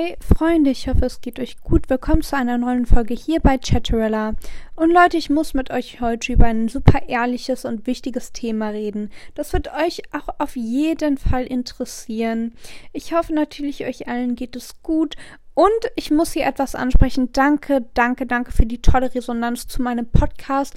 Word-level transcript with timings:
Hi 0.00 0.16
Freunde, 0.20 0.70
ich 0.70 0.88
hoffe 0.88 1.04
es 1.04 1.20
geht 1.20 1.38
euch 1.38 1.60
gut. 1.60 1.90
Willkommen 1.90 2.22
zu 2.22 2.34
einer 2.34 2.56
neuen 2.56 2.86
Folge 2.86 3.12
hier 3.12 3.40
bei 3.40 3.58
Chatterella. 3.58 4.34
Und 4.74 4.90
Leute, 4.90 5.18
ich 5.18 5.28
muss 5.28 5.52
mit 5.52 5.70
euch 5.70 6.00
heute 6.00 6.32
über 6.32 6.46
ein 6.46 6.68
super 6.68 7.08
ehrliches 7.08 7.66
und 7.66 7.86
wichtiges 7.86 8.32
Thema 8.32 8.68
reden. 8.70 9.10
Das 9.34 9.52
wird 9.52 9.68
euch 9.74 10.02
auch 10.12 10.28
auf 10.38 10.56
jeden 10.56 11.18
Fall 11.18 11.44
interessieren. 11.44 12.54
Ich 12.94 13.12
hoffe 13.12 13.34
natürlich, 13.34 13.84
euch 13.84 14.08
allen 14.08 14.36
geht 14.36 14.56
es 14.56 14.80
gut. 14.82 15.16
Und 15.60 15.92
ich 15.94 16.10
muss 16.10 16.32
hier 16.32 16.46
etwas 16.46 16.74
ansprechen. 16.74 17.32
Danke, 17.32 17.84
danke, 17.92 18.24
danke 18.24 18.50
für 18.50 18.64
die 18.64 18.80
tolle 18.80 19.14
Resonanz 19.14 19.68
zu 19.68 19.82
meinem 19.82 20.06
Podcast. 20.06 20.74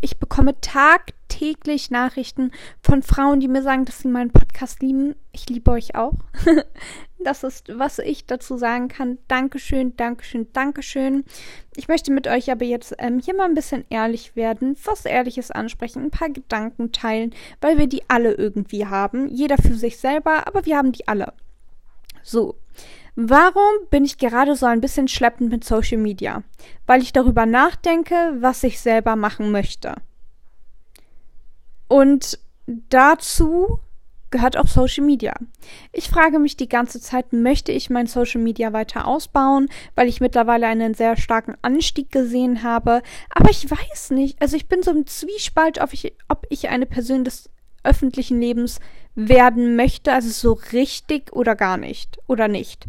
Ich 0.00 0.18
bekomme 0.18 0.60
tagtäglich 0.60 1.92
Nachrichten 1.92 2.50
von 2.82 3.04
Frauen, 3.04 3.38
die 3.38 3.46
mir 3.46 3.62
sagen, 3.62 3.84
dass 3.84 4.00
sie 4.00 4.08
meinen 4.08 4.32
Podcast 4.32 4.82
lieben. 4.82 5.14
Ich 5.30 5.48
liebe 5.48 5.70
euch 5.70 5.94
auch. 5.94 6.14
Das 7.20 7.42
ist, 7.42 7.70
was 7.72 8.00
ich 8.00 8.26
dazu 8.26 8.58
sagen 8.58 8.88
kann. 8.88 9.16
Dankeschön, 9.28 9.96
Dankeschön, 9.96 10.52
Dankeschön. 10.52 11.24
Ich 11.74 11.88
möchte 11.88 12.12
mit 12.12 12.26
euch 12.26 12.52
aber 12.52 12.66
jetzt 12.66 12.94
ähm, 12.98 13.18
hier 13.18 13.34
mal 13.34 13.46
ein 13.46 13.54
bisschen 13.54 13.86
ehrlich 13.88 14.36
werden, 14.36 14.76
was 14.84 15.06
Ehrliches 15.06 15.50
ansprechen, 15.50 16.02
ein 16.02 16.10
paar 16.10 16.28
Gedanken 16.28 16.92
teilen, 16.92 17.34
weil 17.62 17.78
wir 17.78 17.86
die 17.86 18.02
alle 18.08 18.34
irgendwie 18.34 18.84
haben. 18.84 19.28
Jeder 19.28 19.56
für 19.56 19.72
sich 19.72 19.96
selber, 19.96 20.46
aber 20.46 20.66
wir 20.66 20.76
haben 20.76 20.92
die 20.92 21.08
alle. 21.08 21.32
So. 22.22 22.56
Warum 23.16 23.86
bin 23.90 24.04
ich 24.04 24.18
gerade 24.18 24.56
so 24.56 24.66
ein 24.66 24.80
bisschen 24.80 25.06
schleppend 25.06 25.50
mit 25.50 25.64
Social 25.64 25.98
Media? 25.98 26.42
Weil 26.86 27.00
ich 27.00 27.12
darüber 27.12 27.46
nachdenke, 27.46 28.34
was 28.40 28.64
ich 28.64 28.80
selber 28.80 29.14
machen 29.14 29.52
möchte. 29.52 29.94
Und 31.86 32.38
dazu 32.66 33.78
gehört 34.34 34.56
auch 34.56 34.66
Social 34.66 35.04
Media. 35.04 35.32
Ich 35.92 36.08
frage 36.08 36.40
mich 36.40 36.56
die 36.56 36.68
ganze 36.68 37.00
Zeit, 37.00 37.32
möchte 37.32 37.70
ich 37.70 37.88
mein 37.88 38.08
Social 38.08 38.40
Media 38.40 38.72
weiter 38.72 39.06
ausbauen, 39.06 39.68
weil 39.94 40.08
ich 40.08 40.20
mittlerweile 40.20 40.66
einen 40.66 40.94
sehr 40.94 41.16
starken 41.16 41.54
Anstieg 41.62 42.10
gesehen 42.10 42.64
habe. 42.64 43.00
Aber 43.30 43.50
ich 43.50 43.70
weiß 43.70 44.10
nicht. 44.10 44.42
Also 44.42 44.56
ich 44.56 44.66
bin 44.66 44.82
so 44.82 44.90
im 44.90 45.06
Zwiespalt, 45.06 45.80
ob 45.80 45.92
ich, 45.92 46.16
ob 46.28 46.46
ich 46.48 46.68
eine 46.68 46.86
Person 46.86 47.22
des 47.22 47.48
öffentlichen 47.84 48.40
Lebens 48.40 48.80
werden 49.14 49.76
möchte, 49.76 50.12
also 50.12 50.28
so 50.28 50.60
richtig 50.72 51.32
oder 51.32 51.54
gar 51.54 51.76
nicht 51.76 52.18
oder 52.26 52.48
nicht. 52.48 52.86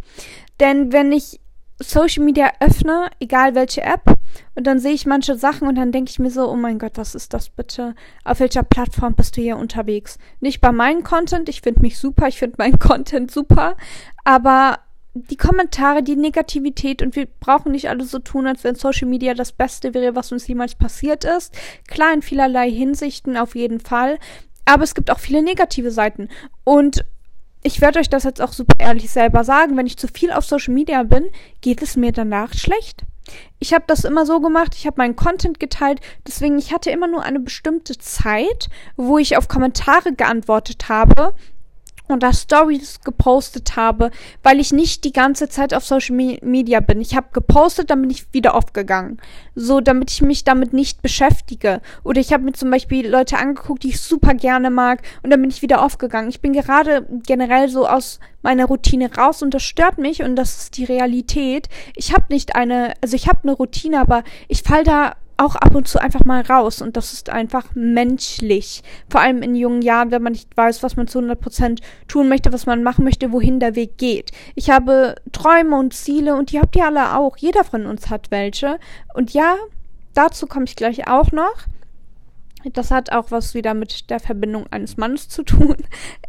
Denn 0.59 0.91
wenn 0.91 1.11
ich 1.11 1.39
Social 1.79 2.23
Media 2.23 2.51
öffne, 2.61 3.09
egal 3.19 3.53
welche 3.53 3.81
App, 3.81 4.17
und 4.55 4.65
dann 4.65 4.79
sehe 4.79 4.93
ich 4.93 5.05
manche 5.05 5.35
Sachen 5.35 5.67
und 5.67 5.75
dann 5.75 5.91
denke 5.91 6.09
ich 6.09 6.19
mir 6.19 6.31
so, 6.31 6.49
oh 6.49 6.55
mein 6.55 6.79
Gott, 6.79 6.93
was 6.95 7.15
ist 7.15 7.33
das 7.33 7.49
bitte? 7.49 7.95
Auf 8.23 8.39
welcher 8.39 8.63
Plattform 8.63 9.13
bist 9.13 9.35
du 9.35 9.41
hier 9.41 9.57
unterwegs? 9.57 10.17
Nicht 10.39 10.61
bei 10.61 10.71
meinem 10.71 11.03
Content, 11.03 11.49
ich 11.49 11.61
finde 11.61 11.81
mich 11.81 11.97
super, 11.97 12.27
ich 12.27 12.39
finde 12.39 12.55
meinen 12.57 12.79
Content 12.79 13.29
super, 13.29 13.75
aber 14.23 14.79
die 15.13 15.37
Kommentare, 15.37 16.03
die 16.03 16.17
Negativität 16.17 17.01
und 17.01 17.15
wir 17.15 17.25
brauchen 17.39 17.71
nicht 17.71 17.89
alle 17.89 18.03
so 18.03 18.19
tun, 18.19 18.47
als 18.47 18.63
wenn 18.65 18.75
Social 18.75 19.07
Media 19.07 19.33
das 19.33 19.53
Beste 19.53 19.93
wäre, 19.93 20.15
was 20.15 20.31
uns 20.31 20.45
jemals 20.47 20.75
passiert 20.75 21.23
ist. 21.23 21.53
Klar, 21.87 22.13
in 22.13 22.21
vielerlei 22.21 22.69
Hinsichten 22.69 23.37
auf 23.37 23.55
jeden 23.55 23.79
Fall. 23.79 24.19
Aber 24.65 24.83
es 24.83 24.95
gibt 24.95 25.11
auch 25.11 25.19
viele 25.19 25.43
negative 25.43 25.91
Seiten. 25.91 26.29
Und 26.63 27.05
ich 27.63 27.81
werde 27.81 27.99
euch 27.99 28.09
das 28.09 28.23
jetzt 28.23 28.41
auch 28.41 28.53
super 28.53 28.75
ehrlich 28.79 29.09
selber 29.09 29.43
sagen, 29.43 29.77
wenn 29.77 29.87
ich 29.87 29.97
zu 29.97 30.07
viel 30.07 30.31
auf 30.31 30.45
Social 30.45 30.73
Media 30.73 31.03
bin, 31.03 31.29
geht 31.61 31.81
es 31.81 31.95
mir 31.95 32.11
danach 32.11 32.53
schlecht. 32.53 33.03
Ich 33.57 33.73
habe 33.73 33.85
das 33.87 34.03
immer 34.03 34.25
so 34.25 34.39
gemacht, 34.39 34.75
ich 34.75 34.85
habe 34.85 34.97
meinen 34.97 35.15
Content 35.15 35.59
geteilt, 35.59 35.99
deswegen 36.27 36.59
ich 36.59 36.71
hatte 36.71 36.91
immer 36.91 37.07
nur 37.07 37.23
eine 37.23 37.39
bestimmte 37.39 37.97
Zeit, 37.97 38.69
wo 38.97 39.17
ich 39.17 39.35
auf 39.35 39.47
Kommentare 39.47 40.13
geantwortet 40.13 40.89
habe 40.89 41.33
und 42.07 42.23
da 42.23 42.33
Stories 42.33 43.01
gepostet 43.01 43.75
habe, 43.75 44.11
weil 44.43 44.59
ich 44.59 44.71
nicht 44.71 45.03
die 45.03 45.13
ganze 45.13 45.49
Zeit 45.49 45.73
auf 45.73 45.85
Social 45.85 46.15
Media 46.15 46.79
bin. 46.79 47.01
Ich 47.01 47.15
habe 47.15 47.27
gepostet, 47.33 47.89
dann 47.89 48.01
bin 48.01 48.09
ich 48.09 48.33
wieder 48.33 48.55
aufgegangen. 48.55 49.19
So, 49.55 49.79
damit 49.79 50.11
ich 50.11 50.21
mich 50.21 50.43
damit 50.43 50.73
nicht 50.73 51.01
beschäftige. 51.01 51.81
Oder 52.03 52.21
ich 52.21 52.33
habe 52.33 52.43
mir 52.43 52.53
zum 52.53 52.69
Beispiel 52.69 53.07
Leute 53.07 53.37
angeguckt, 53.37 53.83
die 53.83 53.89
ich 53.89 54.01
super 54.01 54.33
gerne 54.33 54.69
mag, 54.69 55.01
und 55.23 55.29
dann 55.29 55.41
bin 55.41 55.49
ich 55.49 55.61
wieder 55.61 55.81
aufgegangen. 55.83 56.29
Ich 56.29 56.41
bin 56.41 56.53
gerade 56.53 57.07
generell 57.25 57.69
so 57.69 57.87
aus 57.87 58.19
meiner 58.41 58.65
Routine 58.65 59.13
raus 59.15 59.41
und 59.41 59.53
das 59.53 59.63
stört 59.63 59.97
mich 59.97 60.21
und 60.21 60.35
das 60.35 60.57
ist 60.57 60.77
die 60.77 60.85
Realität. 60.85 61.67
Ich 61.95 62.13
habe 62.13 62.25
nicht 62.29 62.55
eine, 62.55 62.93
also 63.01 63.15
ich 63.15 63.27
habe 63.27 63.39
eine 63.43 63.53
Routine, 63.53 63.99
aber 63.99 64.23
ich 64.47 64.61
fall 64.61 64.83
da 64.83 65.15
auch 65.37 65.55
ab 65.55 65.75
und 65.75 65.87
zu 65.87 65.99
einfach 65.99 66.23
mal 66.23 66.41
raus 66.41 66.81
und 66.81 66.95
das 66.95 67.13
ist 67.13 67.29
einfach 67.29 67.67
menschlich. 67.75 68.83
Vor 69.09 69.21
allem 69.21 69.41
in 69.41 69.55
jungen 69.55 69.81
Jahren, 69.81 70.11
wenn 70.11 70.21
man 70.21 70.33
nicht 70.33 70.55
weiß, 70.55 70.81
was 70.83 70.95
man 70.95 71.07
zu 71.07 71.19
100% 71.19 71.81
tun 72.07 72.29
möchte, 72.29 72.53
was 72.53 72.65
man 72.65 72.83
machen 72.83 73.03
möchte, 73.03 73.31
wohin 73.31 73.59
der 73.59 73.75
Weg 73.75 73.97
geht. 73.97 74.31
Ich 74.55 74.69
habe 74.69 75.15
Träume 75.31 75.77
und 75.77 75.93
Ziele 75.93 76.35
und 76.35 76.51
die 76.51 76.59
habt 76.59 76.75
ihr 76.75 76.85
alle 76.85 77.17
auch. 77.17 77.37
Jeder 77.37 77.63
von 77.63 77.85
uns 77.85 78.09
hat 78.09 78.31
welche. 78.31 78.79
Und 79.13 79.31
ja, 79.31 79.55
dazu 80.13 80.47
komme 80.47 80.65
ich 80.65 80.75
gleich 80.75 81.07
auch 81.07 81.31
noch. 81.31 81.65
Das 82.73 82.89
hat 82.89 83.11
auch 83.11 83.29
was 83.29 83.53
wieder 83.53 83.73
mit 83.73 84.09
der 84.09 84.19
Verbindung 84.19 84.65
eines 84.71 84.97
Mannes 84.97 85.29
zu 85.29 85.43
tun. 85.43 85.75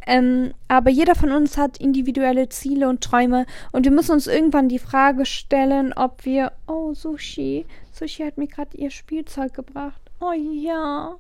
Ähm, 0.09 0.55
aber 0.69 0.89
jeder 0.89 1.17
von 1.17 1.33
uns 1.33 1.59
hat 1.59 1.79
individuelle 1.79 2.49
Ziele 2.49 2.89
und 2.89 3.03
Träume 3.03 3.45
und 3.73 3.85
wir 3.85 3.91
müssen 3.91 4.13
uns 4.13 4.29
irgendwann 4.29 4.69
die 4.69 4.79
Frage 4.79 5.27
stellen, 5.27 5.93
ob 5.93 6.25
wir. 6.25 6.53
Oh, 6.69 6.95
Sushi. 6.95 7.67
Sushi 7.97 8.25
hat 8.25 8.39
mir 8.39 8.47
gerade 8.47 8.77
ihr 8.77 8.91
Spielzeug 8.91 9.55
gebracht. 9.55 10.01
Oh 10.21 10.33
ja. 10.33 11.17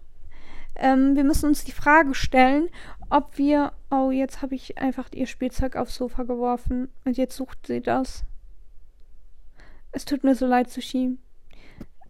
Ähm, 0.74 1.16
wir 1.16 1.24
müssen 1.24 1.46
uns 1.46 1.64
die 1.64 1.72
Frage 1.72 2.14
stellen, 2.14 2.68
ob 3.08 3.38
wir. 3.38 3.72
Oh, 3.90 4.10
jetzt 4.10 4.42
habe 4.42 4.54
ich 4.54 4.78
einfach 4.78 5.08
ihr 5.12 5.26
Spielzeug 5.26 5.76
aufs 5.76 5.94
Sofa 5.94 6.24
geworfen 6.24 6.88
und 7.04 7.16
jetzt 7.16 7.36
sucht 7.36 7.66
sie 7.66 7.80
das. 7.80 8.24
Es 9.92 10.04
tut 10.04 10.24
mir 10.24 10.34
so 10.34 10.46
leid, 10.46 10.70
Sushi. 10.70 11.16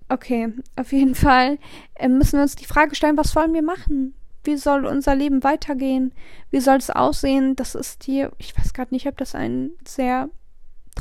Okay, 0.09 0.53
auf 0.77 0.93
jeden 0.93 1.15
Fall 1.15 1.59
äh, 1.95 2.09
müssen 2.09 2.39
wir 2.39 2.43
uns 2.43 2.57
die 2.57 2.65
Frage 2.65 2.95
stellen, 2.95 3.17
was 3.17 3.35
wollen 3.37 3.55
wir 3.55 3.63
machen? 3.63 4.15
Wie 4.45 4.57
soll 4.57 4.87
unser 4.87 5.15
Leben 5.17 5.43
weitergehen? 5.43 6.13
Wie 6.51 6.61
soll 6.61 6.77
es 6.77 6.91
aussehen? 6.91 7.57
Das 7.57 7.75
ist 7.75 8.05
hier, 8.05 8.33
ich 8.39 8.57
weiß 8.57 8.73
gerade 8.73 8.95
nicht, 8.95 9.09
ob 9.09 9.17
das 9.17 9.35
ein 9.35 9.71
sehr 9.87 10.29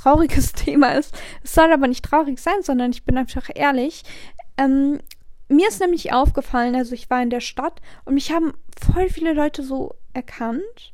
trauriges 0.05 0.51
Thema 0.53 0.91
ist. 0.91 1.17
Es 1.43 1.53
soll 1.53 1.71
aber 1.71 1.87
nicht 1.87 2.05
traurig 2.05 2.39
sein, 2.39 2.61
sondern 2.61 2.91
ich 2.91 3.03
bin 3.03 3.17
einfach 3.17 3.49
ehrlich. 3.53 4.03
Ähm, 4.57 4.99
mir 5.47 5.67
ist 5.67 5.79
nämlich 5.79 6.13
aufgefallen, 6.13 6.75
also 6.75 6.93
ich 6.93 7.09
war 7.09 7.21
in 7.21 7.29
der 7.29 7.41
Stadt 7.41 7.81
und 8.05 8.15
mich 8.15 8.31
haben 8.31 8.53
voll 8.79 9.09
viele 9.09 9.33
Leute 9.33 9.63
so 9.63 9.95
erkannt 10.13 10.93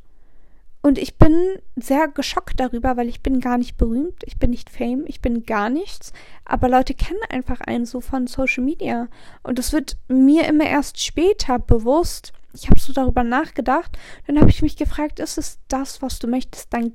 und 0.82 0.98
ich 0.98 1.18
bin 1.18 1.60
sehr 1.76 2.08
geschockt 2.08 2.60
darüber, 2.60 2.98
weil 2.98 3.08
ich 3.08 3.22
bin 3.22 3.40
gar 3.40 3.58
nicht 3.58 3.78
berühmt, 3.78 4.24
ich 4.26 4.40
bin 4.40 4.50
nicht 4.50 4.70
fame, 4.70 5.06
ich 5.06 5.22
bin 5.22 5.46
gar 5.46 5.70
nichts. 5.70 6.12
Aber 6.44 6.70
Leute 6.70 6.96
kennen 6.96 7.20
einfach 7.30 7.62
einen 7.62 7.86
so 7.86 8.02
von 8.02 8.26
Social 8.26 8.64
Media. 8.64 9.08
Und 9.44 9.60
das 9.60 9.74
wird 9.74 9.98
mir 10.08 10.48
immer 10.48 10.66
erst 10.66 11.00
später 11.00 11.60
bewusst. 11.60 12.34
Ich 12.54 12.68
habe 12.68 12.80
so 12.80 12.94
darüber 12.94 13.24
nachgedacht. 13.24 13.96
Dann 14.26 14.40
habe 14.40 14.50
ich 14.50 14.64
mich 14.64 14.76
gefragt, 14.76 15.20
ist 15.20 15.38
es 15.38 15.60
das, 15.68 16.02
was 16.02 16.18
du 16.18 16.28
möchtest, 16.28 16.74
dein 16.74 16.94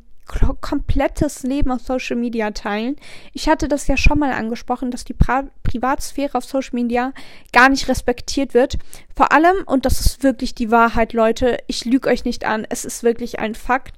komplettes 0.60 1.42
Leben 1.42 1.70
auf 1.70 1.82
Social 1.82 2.16
Media 2.16 2.50
teilen. 2.50 2.96
Ich 3.32 3.48
hatte 3.48 3.68
das 3.68 3.86
ja 3.86 3.96
schon 3.96 4.18
mal 4.18 4.32
angesprochen, 4.32 4.90
dass 4.90 5.04
die 5.04 5.14
pra 5.14 5.44
Privatsphäre 5.62 6.36
auf 6.36 6.44
Social 6.44 6.74
Media 6.74 7.12
gar 7.52 7.68
nicht 7.68 7.88
respektiert 7.88 8.54
wird. 8.54 8.78
Vor 9.14 9.32
allem, 9.32 9.56
und 9.66 9.86
das 9.86 10.00
ist 10.00 10.22
wirklich 10.22 10.54
die 10.54 10.70
Wahrheit, 10.70 11.12
Leute, 11.12 11.58
ich 11.66 11.84
lüge 11.84 12.08
euch 12.08 12.24
nicht 12.24 12.44
an, 12.44 12.66
es 12.68 12.84
ist 12.84 13.02
wirklich 13.02 13.38
ein 13.38 13.54
Fakt, 13.54 13.94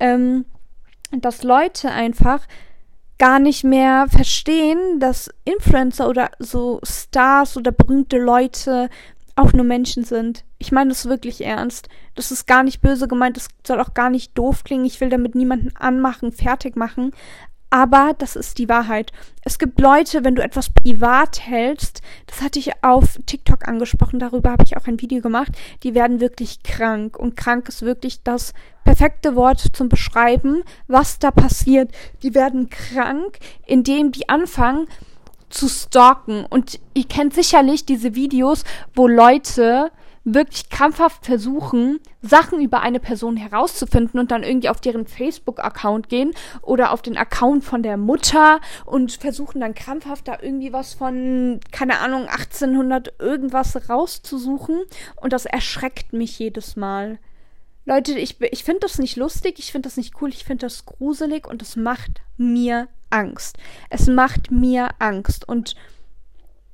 ähm, 0.00 0.44
dass 1.10 1.42
Leute 1.42 1.90
einfach 1.90 2.46
gar 3.18 3.38
nicht 3.38 3.64
mehr 3.64 4.06
verstehen, 4.08 5.00
dass 5.00 5.30
Influencer 5.44 6.08
oder 6.08 6.30
so 6.38 6.80
Stars 6.84 7.56
oder 7.56 7.72
berühmte 7.72 8.18
Leute 8.18 8.88
auch 9.34 9.52
nur 9.52 9.64
Menschen 9.64 10.04
sind. 10.04 10.44
Ich 10.58 10.72
meine 10.72 10.90
das 10.90 11.06
wirklich 11.06 11.44
ernst. 11.44 11.88
Das 12.14 12.32
ist 12.32 12.46
gar 12.46 12.62
nicht 12.62 12.80
böse 12.80 13.06
gemeint, 13.06 13.36
das 13.36 13.48
soll 13.66 13.80
auch 13.80 13.94
gar 13.94 14.10
nicht 14.10 14.36
doof 14.36 14.64
klingen. 14.64 14.84
Ich 14.84 15.00
will 15.00 15.08
damit 15.08 15.34
niemanden 15.34 15.74
anmachen, 15.76 16.32
fertig 16.32 16.76
machen. 16.76 17.12
Aber 17.70 18.14
das 18.16 18.34
ist 18.34 18.56
die 18.58 18.68
Wahrheit. 18.68 19.12
Es 19.44 19.58
gibt 19.58 19.78
Leute, 19.78 20.24
wenn 20.24 20.34
du 20.34 20.42
etwas 20.42 20.70
privat 20.70 21.46
hältst, 21.46 22.00
das 22.26 22.40
hatte 22.40 22.58
ich 22.58 22.82
auf 22.82 23.18
TikTok 23.26 23.68
angesprochen, 23.68 24.18
darüber 24.18 24.52
habe 24.52 24.64
ich 24.64 24.76
auch 24.78 24.86
ein 24.86 25.00
Video 25.02 25.20
gemacht, 25.20 25.52
die 25.82 25.94
werden 25.94 26.18
wirklich 26.18 26.62
krank. 26.62 27.18
Und 27.18 27.36
krank 27.36 27.68
ist 27.68 27.82
wirklich 27.82 28.22
das 28.22 28.54
perfekte 28.84 29.36
Wort 29.36 29.62
zum 29.74 29.90
Beschreiben, 29.90 30.62
was 30.86 31.18
da 31.18 31.30
passiert. 31.30 31.92
Die 32.22 32.34
werden 32.34 32.70
krank, 32.70 33.38
indem 33.66 34.12
die 34.12 34.30
anfangen, 34.30 34.86
zu 35.50 35.68
stalken. 35.68 36.46
Und 36.46 36.80
ihr 36.94 37.04
kennt 37.04 37.34
sicherlich 37.34 37.84
diese 37.84 38.14
Videos, 38.14 38.64
wo 38.94 39.06
Leute 39.06 39.90
wirklich 40.34 40.68
krampfhaft 40.70 41.24
versuchen, 41.24 42.00
Sachen 42.22 42.60
über 42.60 42.80
eine 42.80 43.00
Person 43.00 43.36
herauszufinden 43.36 44.18
und 44.20 44.30
dann 44.30 44.42
irgendwie 44.42 44.68
auf 44.68 44.80
deren 44.80 45.06
Facebook-Account 45.06 46.08
gehen 46.08 46.32
oder 46.62 46.92
auf 46.92 47.02
den 47.02 47.16
Account 47.16 47.64
von 47.64 47.82
der 47.82 47.96
Mutter 47.96 48.60
und 48.84 49.12
versuchen 49.12 49.60
dann 49.60 49.74
krampfhaft 49.74 50.28
da 50.28 50.38
irgendwie 50.40 50.72
was 50.72 50.94
von, 50.94 51.60
keine 51.72 52.00
Ahnung, 52.00 52.26
1800 52.26 53.14
irgendwas 53.18 53.88
rauszusuchen. 53.88 54.80
Und 55.16 55.32
das 55.32 55.46
erschreckt 55.46 56.12
mich 56.12 56.38
jedes 56.38 56.76
Mal. 56.76 57.18
Leute, 57.84 58.18
ich, 58.18 58.40
ich 58.40 58.64
finde 58.64 58.80
das 58.80 58.98
nicht 58.98 59.16
lustig, 59.16 59.58
ich 59.58 59.72
finde 59.72 59.88
das 59.88 59.96
nicht 59.96 60.20
cool, 60.20 60.28
ich 60.28 60.44
finde 60.44 60.66
das 60.66 60.84
gruselig 60.84 61.46
und 61.46 61.62
es 61.62 61.74
macht 61.76 62.20
mir 62.36 62.88
Angst. 63.10 63.56
Es 63.88 64.08
macht 64.08 64.50
mir 64.50 64.90
Angst. 64.98 65.48
Und 65.48 65.74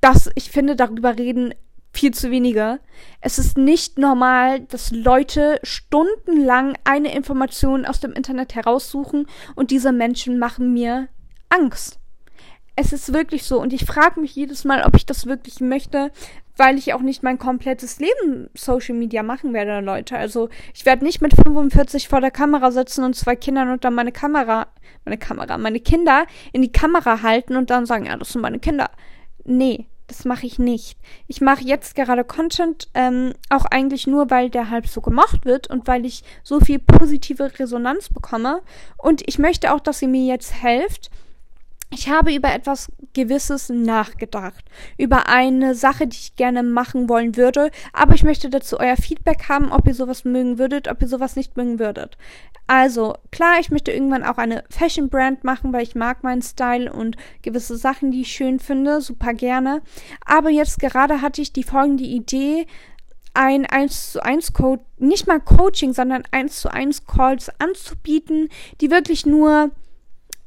das, 0.01 0.31
ich 0.35 0.51
finde, 0.51 0.77
darüber 0.77 1.17
reden 1.17 1.55
viel 1.95 2.13
zu 2.13 2.31
wenige. 2.31 2.81
Es 3.21 3.39
ist 3.39 3.57
nicht 3.57 3.99
normal, 3.99 4.61
dass 4.61 4.91
Leute 4.91 5.59
stundenlang 5.63 6.77
eine 6.85 7.15
Information 7.15 7.87
aus 7.87 8.01
dem 8.01 8.13
Internet 8.13 8.55
heraussuchen 8.55 9.27
und 9.55 9.71
diese 9.71 9.93
Menschen 9.93 10.39
machen 10.39 10.73
mir 10.73 11.09
Angst. 11.49 11.99
Es 12.77 12.93
ist 12.93 13.13
wirklich 13.13 13.45
so 13.45 13.61
und 13.61 13.73
ich 13.73 13.85
frage 13.85 14.21
mich 14.21 14.35
jedes 14.35 14.65
Mal, 14.65 14.83
ob 14.83 14.97
ich 14.97 15.07
das 15.07 15.27
wirklich 15.27 15.61
möchte, 15.61 16.11
weil 16.57 16.77
ich 16.77 16.93
auch 16.95 17.01
nicht 17.01 17.23
mein 17.23 17.39
komplettes 17.39 18.01
Leben 18.01 18.51
Social 18.55 18.95
Media 18.95 19.23
machen 19.23 19.53
werde, 19.53 19.85
Leute. 19.85 20.17
Also 20.17 20.49
ich 20.75 20.85
werde 20.85 21.05
nicht 21.05 21.21
mit 21.21 21.35
45 21.35 22.09
vor 22.09 22.21
der 22.21 22.31
Kamera 22.31 22.73
sitzen 22.73 23.05
und 23.05 23.15
zwei 23.15 23.37
Kindern 23.37 23.71
unter 23.71 23.91
meine 23.91 24.13
Kamera, 24.13 24.67
meine 25.05 25.19
Kamera, 25.19 25.57
meine 25.59 25.81
Kinder 25.81 26.27
in 26.53 26.63
die 26.63 26.73
Kamera 26.73 27.23
halten 27.23 27.57
und 27.57 27.71
dann 27.71 27.87
sagen, 27.87 28.07
ja, 28.07 28.17
das 28.17 28.31
sind 28.31 28.43
meine 28.43 28.59
Kinder. 28.59 28.91
Nee, 29.45 29.87
das 30.07 30.25
mache 30.25 30.47
ich 30.47 30.59
nicht. 30.59 30.99
Ich 31.27 31.41
mache 31.41 31.65
jetzt 31.65 31.95
gerade 31.95 32.25
Content 32.25 32.89
ähm, 32.95 33.33
auch 33.49 33.65
eigentlich 33.65 34.07
nur, 34.07 34.31
weil 34.31 34.51
der 34.51 34.71
halb 34.71 34.87
so 34.87 35.01
gemacht 35.01 35.45
wird 35.45 35.69
und 35.69 35.87
weil 35.87 36.05
ich 36.05 36.23
so 36.43 36.61
viel 36.61 36.79
positive 36.79 37.59
Resonanz 37.59 38.11
bekomme. 38.11 38.63
Und 38.99 39.23
ich 39.27 39.39
möchte 39.39 39.73
auch, 39.73 39.81
dass 39.81 40.03
ihr 40.03 40.09
mir 40.09 40.27
jetzt 40.27 40.63
helft, 40.63 41.11
ich 41.91 42.09
habe 42.09 42.35
über 42.35 42.53
etwas 42.53 42.91
Gewisses 43.13 43.69
nachgedacht. 43.69 44.65
Über 44.99 45.29
eine 45.29 45.75
Sache, 45.75 46.07
die 46.07 46.17
ich 46.17 46.37
gerne 46.37 46.63
machen 46.63 47.09
wollen 47.09 47.37
würde. 47.37 47.71
Aber 47.93 48.15
ich 48.15 48.25
möchte 48.25 48.51
dazu 48.51 48.79
euer 48.81 48.97
Feedback 48.97 49.49
haben, 49.49 49.71
ob 49.71 49.87
ihr 49.87 49.95
sowas 49.95 50.25
mögen 50.25 50.59
würdet, 50.59 50.89
ob 50.89 51.01
ihr 51.03 51.09
sowas 51.09 51.37
nicht 51.37 51.57
mögen 51.57 51.79
würdet. 51.79 52.19
Also, 52.67 53.15
klar, 53.31 53.61
ich 53.61 53.71
möchte 53.71 53.93
irgendwann 53.93 54.25
auch 54.25 54.39
eine 54.39 54.65
Fashion 54.71 55.11
Brand 55.11 55.45
machen, 55.45 55.73
weil 55.73 55.83
ich 55.83 55.95
mag 55.95 56.25
meinen 56.25 56.43
Style 56.43 56.93
und 56.93 57.17
gewisse 57.43 57.77
Sachen, 57.77 58.11
die 58.11 58.23
ich 58.23 58.33
schön 58.33 58.59
finde, 58.59 59.01
super 59.01 59.35
gerne. 59.35 59.83
Aber 60.25 60.51
jetzt 60.51 60.81
gerade 60.81 61.21
hatte 61.21 61.43
ich 61.43 61.53
die 61.53 61.63
folgende 61.63 62.05
Idee, 62.05 62.67
ein 63.35 63.67
1 63.67 64.13
zu 64.13 64.25
1 64.25 64.53
Code, 64.53 64.83
nicht 64.97 65.27
mal 65.27 65.41
Coaching, 65.41 65.93
sondern 65.93 66.23
1 66.31 66.61
zu 66.61 66.73
1 66.73 67.05
Calls 67.07 67.51
anzubieten, 67.61 68.49
die 68.81 68.91
wirklich 68.91 69.27
nur 69.27 69.73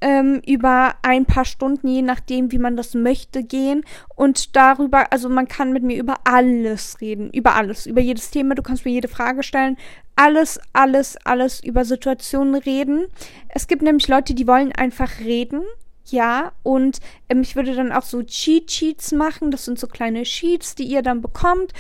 ähm, 0.02 0.42
über 0.46 0.96
ein 1.02 1.26
paar 1.26 1.46
Stunden, 1.46 1.88
je 1.88 2.02
nachdem, 2.02 2.52
wie 2.52 2.60
man 2.60 2.78
das 2.78 2.94
möchte, 2.94 3.44
gehen. 3.44 3.84
Und 4.16 4.56
darüber, 4.56 5.12
also 5.12 5.30
man 5.30 5.48
kann 5.48 5.74
mit 5.74 5.84
mir 5.84 5.98
über 5.98 6.16
alles 6.24 7.02
reden, 7.02 7.30
über 7.32 7.56
alles, 7.56 7.86
über 7.86 8.02
jedes 8.02 8.30
Thema. 8.30 8.56
Du 8.56 8.62
kannst 8.62 8.86
mir 8.86 8.92
jede 8.92 9.08
Frage 9.08 9.44
stellen. 9.44 9.78
Alles, 10.16 10.60
alles, 10.74 11.18
alles 11.26 11.64
über 11.64 11.86
Situationen 11.86 12.56
reden. 12.56 13.08
Es 13.50 13.68
gibt 13.68 13.82
nämlich 13.82 14.08
Leute, 14.08 14.34
die 14.34 14.48
wollen 14.48 14.72
einfach 14.72 15.20
reden. 15.20 15.62
Ja, 16.10 16.54
und 16.64 17.00
ähm, 17.28 17.42
ich 17.42 17.56
würde 17.56 17.76
dann 17.76 17.92
auch 17.92 18.04
so 18.04 18.24
Cheat 18.24 18.72
Sheets 18.72 19.12
machen. 19.12 19.52
Das 19.52 19.66
sind 19.66 19.78
so 19.78 19.88
kleine 19.88 20.24
Sheets, 20.24 20.76
die 20.76 20.86
ihr 20.86 21.02
dann 21.02 21.22
bekommt 21.22 21.74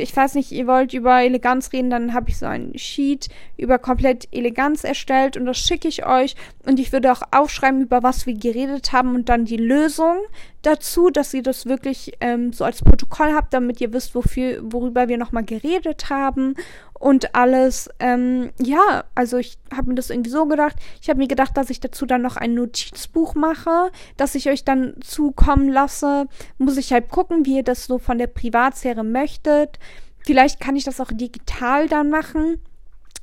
ich 0.00 0.16
weiß 0.16 0.34
nicht, 0.34 0.52
ihr 0.52 0.66
wollt 0.66 0.94
über 0.94 1.22
Eleganz 1.22 1.72
reden, 1.72 1.90
dann 1.90 2.14
habe 2.14 2.30
ich 2.30 2.38
so 2.38 2.46
ein 2.46 2.72
Sheet 2.76 3.28
über 3.56 3.78
komplett 3.78 4.28
Eleganz 4.32 4.84
erstellt 4.84 5.36
und 5.36 5.46
das 5.46 5.58
schicke 5.58 5.88
ich 5.88 6.06
euch. 6.06 6.36
Und 6.66 6.78
ich 6.78 6.92
würde 6.92 7.12
auch 7.12 7.22
aufschreiben, 7.30 7.82
über 7.82 8.02
was 8.02 8.26
wir 8.26 8.34
geredet 8.34 8.92
haben 8.92 9.14
und 9.14 9.28
dann 9.28 9.44
die 9.44 9.56
Lösung 9.56 10.18
dazu, 10.62 11.10
dass 11.10 11.32
ihr 11.34 11.42
das 11.42 11.66
wirklich 11.66 12.12
ähm, 12.20 12.52
so 12.52 12.64
als 12.64 12.82
Protokoll 12.82 13.32
habt, 13.32 13.54
damit 13.54 13.80
ihr 13.80 13.92
wisst, 13.92 14.14
wofür, 14.14 14.58
worüber 14.62 15.08
wir 15.08 15.18
nochmal 15.18 15.44
geredet 15.44 16.10
haben 16.10 16.54
und 16.98 17.34
alles. 17.34 17.88
Ähm, 17.98 18.50
ja, 18.60 19.04
also 19.14 19.36
ich 19.38 19.58
habe 19.74 19.88
mir 19.88 19.94
das 19.94 20.10
irgendwie 20.10 20.30
so 20.30 20.46
gedacht. 20.46 20.76
Ich 21.00 21.08
habe 21.08 21.18
mir 21.18 21.28
gedacht, 21.28 21.56
dass 21.56 21.70
ich 21.70 21.80
dazu 21.80 22.06
dann 22.06 22.22
noch 22.22 22.36
ein 22.36 22.54
Notizbuch 22.54 23.34
mache, 23.34 23.90
das 24.16 24.34
ich 24.34 24.48
euch 24.48 24.64
dann 24.64 24.94
zukommen 25.00 25.68
lasse. 25.68 26.26
Muss 26.58 26.76
ich 26.76 26.92
halt 26.92 27.08
gucken, 27.08 27.46
wie 27.46 27.56
ihr 27.56 27.64
das 27.64 27.86
so 27.86 27.98
von 27.98 28.18
der 28.18 28.26
Privatsphäre 28.26 29.04
möchtet. 29.04 29.78
Vielleicht 30.24 30.60
kann 30.60 30.76
ich 30.76 30.84
das 30.84 31.00
auch 31.00 31.10
digital 31.12 31.88
dann 31.88 32.10
machen. 32.10 32.60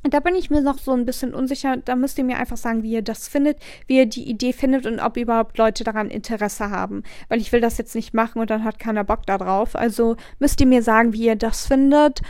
Da 0.09 0.19
bin 0.19 0.35
ich 0.35 0.51
mir 0.51 0.61
noch 0.61 0.77
so 0.77 0.91
ein 0.93 1.05
bisschen 1.05 1.33
unsicher. 1.33 1.77
Da 1.77 1.95
müsst 1.95 2.17
ihr 2.17 2.23
mir 2.23 2.37
einfach 2.37 2.57
sagen, 2.57 2.83
wie 2.83 2.91
ihr 2.91 3.01
das 3.01 3.27
findet, 3.27 3.57
wie 3.87 3.97
ihr 3.97 4.05
die 4.05 4.29
Idee 4.29 4.53
findet 4.53 4.85
und 4.85 4.99
ob 4.99 5.17
überhaupt 5.17 5.57
Leute 5.57 5.83
daran 5.83 6.11
Interesse 6.11 6.69
haben. 6.69 7.03
Weil 7.27 7.41
ich 7.41 7.51
will 7.51 7.61
das 7.61 7.79
jetzt 7.79 7.95
nicht 7.95 8.13
machen 8.13 8.39
und 8.39 8.49
dann 8.49 8.63
hat 8.63 8.77
keiner 8.77 9.03
Bock 9.03 9.25
darauf. 9.25 9.75
Also 9.75 10.15
müsst 10.37 10.61
ihr 10.61 10.67
mir 10.67 10.83
sagen, 10.83 11.13
wie 11.13 11.25
ihr 11.25 11.35
das 11.35 11.65
findet. 11.65 12.21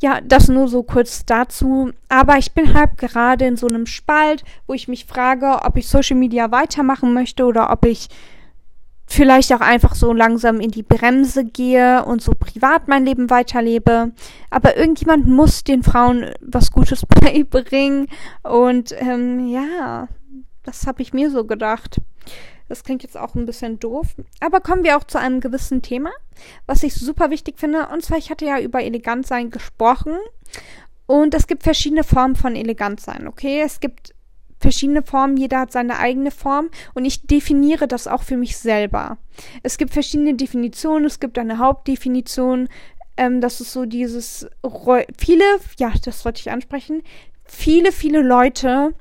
Ja, 0.00 0.20
das 0.20 0.48
nur 0.48 0.68
so 0.68 0.82
kurz 0.82 1.24
dazu. 1.24 1.90
Aber 2.08 2.36
ich 2.36 2.52
bin 2.52 2.74
halt 2.74 2.98
gerade 2.98 3.46
in 3.46 3.56
so 3.56 3.66
einem 3.66 3.86
Spalt, 3.86 4.44
wo 4.66 4.74
ich 4.74 4.88
mich 4.88 5.06
frage, 5.06 5.60
ob 5.62 5.76
ich 5.76 5.88
Social 5.88 6.16
Media 6.16 6.50
weitermachen 6.50 7.14
möchte 7.14 7.44
oder 7.44 7.70
ob 7.70 7.86
ich 7.86 8.08
vielleicht 9.06 9.52
auch 9.52 9.60
einfach 9.60 9.94
so 9.94 10.12
langsam 10.12 10.60
in 10.60 10.70
die 10.70 10.82
Bremse 10.82 11.44
gehe 11.44 12.04
und 12.04 12.20
so 12.20 12.32
privat 12.32 12.88
mein 12.88 13.06
Leben 13.06 13.30
weiterlebe. 13.30 14.12
Aber 14.50 14.76
irgendjemand 14.76 15.26
muss 15.26 15.64
den 15.64 15.82
Frauen 15.82 16.26
was 16.40 16.72
Gutes 16.72 17.06
beibringen. 17.22 18.08
Und 18.42 18.94
ähm, 18.98 19.48
ja, 19.48 20.08
das 20.64 20.86
habe 20.86 21.02
ich 21.02 21.12
mir 21.12 21.30
so 21.30 21.44
gedacht. 21.44 22.00
Das 22.68 22.84
klingt 22.84 23.02
jetzt 23.02 23.16
auch 23.16 23.34
ein 23.34 23.46
bisschen 23.46 23.78
doof. 23.78 24.14
Aber 24.40 24.60
kommen 24.60 24.84
wir 24.84 24.96
auch 24.96 25.04
zu 25.04 25.18
einem 25.18 25.40
gewissen 25.40 25.82
Thema, 25.82 26.10
was 26.66 26.82
ich 26.82 26.94
super 26.94 27.30
wichtig 27.30 27.58
finde. 27.58 27.88
Und 27.88 28.04
zwar, 28.04 28.18
ich 28.18 28.30
hatte 28.30 28.44
ja 28.44 28.60
über 28.60 28.82
Elegantsein 28.82 29.50
gesprochen. 29.50 30.16
Und 31.06 31.34
es 31.34 31.46
gibt 31.46 31.62
verschiedene 31.62 32.02
Formen 32.02 32.34
von 32.34 32.56
Elegantsein, 32.56 33.28
okay? 33.28 33.60
Es 33.60 33.78
gibt 33.78 34.12
verschiedene 34.58 35.02
Formen, 35.02 35.36
jeder 35.36 35.60
hat 35.60 35.72
seine 35.72 35.98
eigene 35.98 36.30
Form 36.30 36.70
und 36.94 37.04
ich 37.04 37.26
definiere 37.26 37.86
das 37.86 38.08
auch 38.08 38.22
für 38.22 38.36
mich 38.36 38.56
selber. 38.56 39.18
Es 39.62 39.78
gibt 39.78 39.92
verschiedene 39.92 40.34
Definitionen, 40.34 41.04
es 41.04 41.20
gibt 41.20 41.38
eine 41.38 41.58
Hauptdefinition, 41.58 42.68
ähm, 43.16 43.40
das 43.40 43.60
ist 43.60 43.72
so 43.72 43.84
dieses, 43.84 44.46
viele, 45.18 45.44
ja, 45.78 45.92
das 46.04 46.24
wollte 46.24 46.40
ich 46.40 46.50
ansprechen, 46.50 47.02
viele, 47.44 47.92
viele 47.92 48.22
Leute 48.22 48.94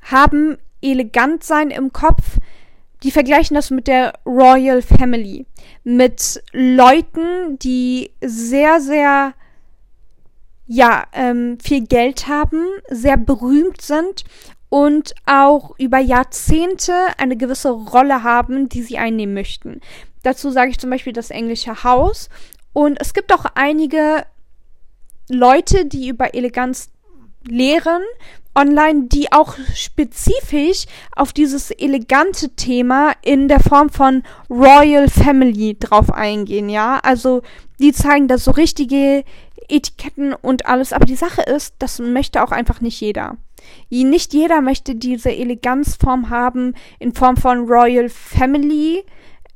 haben 0.00 0.58
elegant 0.80 1.44
sein 1.44 1.70
im 1.70 1.92
Kopf, 1.92 2.38
die 3.04 3.10
vergleichen 3.10 3.54
das 3.54 3.70
mit 3.70 3.86
der 3.86 4.14
Royal 4.24 4.80
Family. 4.80 5.46
Mit 5.84 6.42
Leuten, 6.52 7.58
die 7.58 8.10
sehr, 8.22 8.80
sehr, 8.80 9.34
ja, 10.66 11.04
ähm, 11.12 11.58
viel 11.62 11.86
Geld 11.86 12.26
haben, 12.26 12.64
sehr 12.88 13.18
berühmt 13.18 13.82
sind 13.82 14.24
und 14.70 15.14
auch 15.26 15.78
über 15.78 15.98
Jahrzehnte 15.98 16.94
eine 17.18 17.36
gewisse 17.36 17.70
Rolle 17.70 18.22
haben, 18.22 18.70
die 18.70 18.82
sie 18.82 18.96
einnehmen 18.96 19.34
möchten. 19.34 19.82
Dazu 20.22 20.50
sage 20.50 20.70
ich 20.70 20.78
zum 20.78 20.88
Beispiel 20.88 21.12
das 21.12 21.30
englische 21.30 21.84
Haus. 21.84 22.30
Und 22.72 22.98
es 23.00 23.12
gibt 23.12 23.32
auch 23.34 23.44
einige 23.54 24.24
Leute, 25.28 25.84
die 25.84 26.08
über 26.08 26.34
Eleganz 26.34 26.88
lehren 27.48 28.02
online, 28.54 29.08
die 29.08 29.32
auch 29.32 29.56
spezifisch 29.74 30.86
auf 31.16 31.32
dieses 31.32 31.70
elegante 31.70 32.50
Thema 32.50 33.12
in 33.22 33.48
der 33.48 33.60
Form 33.60 33.90
von 33.90 34.22
Royal 34.48 35.08
Family 35.08 35.76
drauf 35.78 36.12
eingehen, 36.12 36.68
ja. 36.68 37.00
Also 37.02 37.42
die 37.80 37.92
zeigen 37.92 38.28
da 38.28 38.38
so 38.38 38.52
richtige 38.52 39.24
Etiketten 39.68 40.34
und 40.34 40.66
alles. 40.66 40.92
Aber 40.92 41.06
die 41.06 41.16
Sache 41.16 41.42
ist, 41.42 41.74
das 41.78 41.98
möchte 41.98 42.42
auch 42.42 42.52
einfach 42.52 42.80
nicht 42.80 43.00
jeder. 43.00 43.36
Nicht 43.90 44.34
jeder 44.34 44.60
möchte 44.60 44.94
diese 44.94 45.34
Eleganzform 45.34 46.30
haben 46.30 46.74
in 46.98 47.14
Form 47.14 47.36
von 47.36 47.66
Royal 47.66 48.08
Family. 48.08 49.04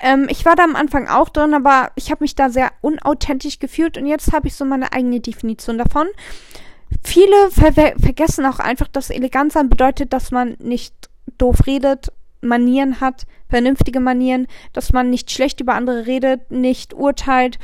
Ähm, 0.01 0.27
ich 0.31 0.45
war 0.45 0.57
da 0.57 0.65
am 0.65 0.77
Anfang 0.77 1.09
auch 1.09 1.29
drin, 1.29 1.55
aber 1.55 1.91
ich 1.95 2.11
habe 2.11 2.25
mich 2.25 2.35
da 2.35 2.49
sehr 2.49 2.71
unauthentisch 2.81 3.59
gefühlt 3.59 3.99
und 3.99 4.07
jetzt 4.07 4.33
habe 4.33 4.49
ich 4.49 4.55
so 4.55 4.65
meine 4.65 4.93
eigene 4.93 5.21
Definition 5.21 5.77
davon. 5.77 6.07
Viele 7.03 7.51
ver 7.51 7.73
vergessen 7.73 8.47
auch 8.47 8.59
einfach, 8.59 8.89
dass 8.89 9.11
elegant 9.11 9.53
sein 9.53 9.69
bedeutet, 9.69 10.13
dass 10.13 10.31
man 10.31 10.57
nicht 10.59 10.95
doof 11.39 11.67
redet, 11.67 12.13
Manieren 12.41 13.01
hat, 13.01 13.27
vernünftige 13.49 14.01
Manieren, 14.01 14.47
dass 14.73 14.93
man 14.93 15.11
nicht 15.11 15.31
schlecht 15.31 15.61
über 15.61 15.75
andere 15.75 16.07
redet, 16.07 16.51
nicht 16.51 16.95
urteilt 16.95 17.59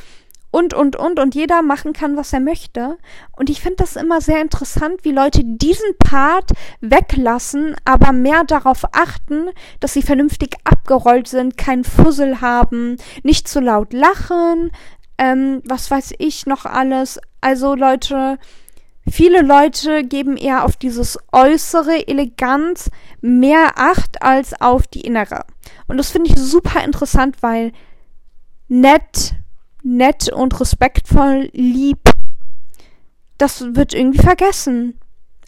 und, 0.55 0.73
und, 0.73 0.95
und, 0.95 1.19
und 1.19 1.35
jeder 1.35 1.63
machen 1.63 1.93
kann, 1.93 2.17
was 2.17 2.33
er 2.33 2.39
möchte. 2.39 2.97
Und 3.37 3.51
ich 3.51 3.61
finde 3.61 3.79
das 3.79 3.97
immer 3.97 4.21
sehr 4.21 4.41
interessant, 4.41 5.01
wie 5.03 5.11
Leute 5.11 5.43
diesen 5.45 5.97
Part 5.99 6.53
weglassen, 6.81 7.75
aber 7.85 8.13
mehr 8.13 8.45
darauf 8.45 8.85
achten, 8.93 9.49
dass 9.81 9.95
sie 9.95 10.03
vernünftig 10.03 10.55
abgerollt 10.63 11.27
sind, 11.27 11.57
keinen 11.57 11.83
Fussel 11.83 12.41
haben, 12.41 12.99
nicht 13.25 13.49
zu 13.49 13.59
laut 13.59 13.93
lachen, 13.93 14.71
ähm, 15.19 15.61
was 15.67 15.91
weiß 15.91 16.15
ich 16.19 16.47
noch 16.47 16.67
alles. 16.67 17.19
Also 17.41 17.75
Leute, 17.75 18.39
Viele 19.11 19.43
Leute 19.43 20.05
geben 20.05 20.37
eher 20.37 20.65
auf 20.65 20.77
dieses 20.77 21.19
äußere 21.33 22.09
Eleganz 22.09 22.91
mehr 23.21 23.73
Acht 23.77 24.23
als 24.23 24.61
auf 24.61 24.87
die 24.87 25.03
innere. 25.03 25.45
Und 25.87 25.99
das 25.99 26.11
finde 26.11 26.31
ich 26.31 26.39
super 26.39 26.83
interessant, 26.85 27.37
weil 27.43 27.73
nett, 28.69 29.35
nett 29.83 30.33
und 30.33 30.59
respektvoll, 30.59 31.51
lieb 31.53 31.99
das 33.39 33.75
wird 33.75 33.95
irgendwie 33.95 34.23
vergessen. 34.23 34.99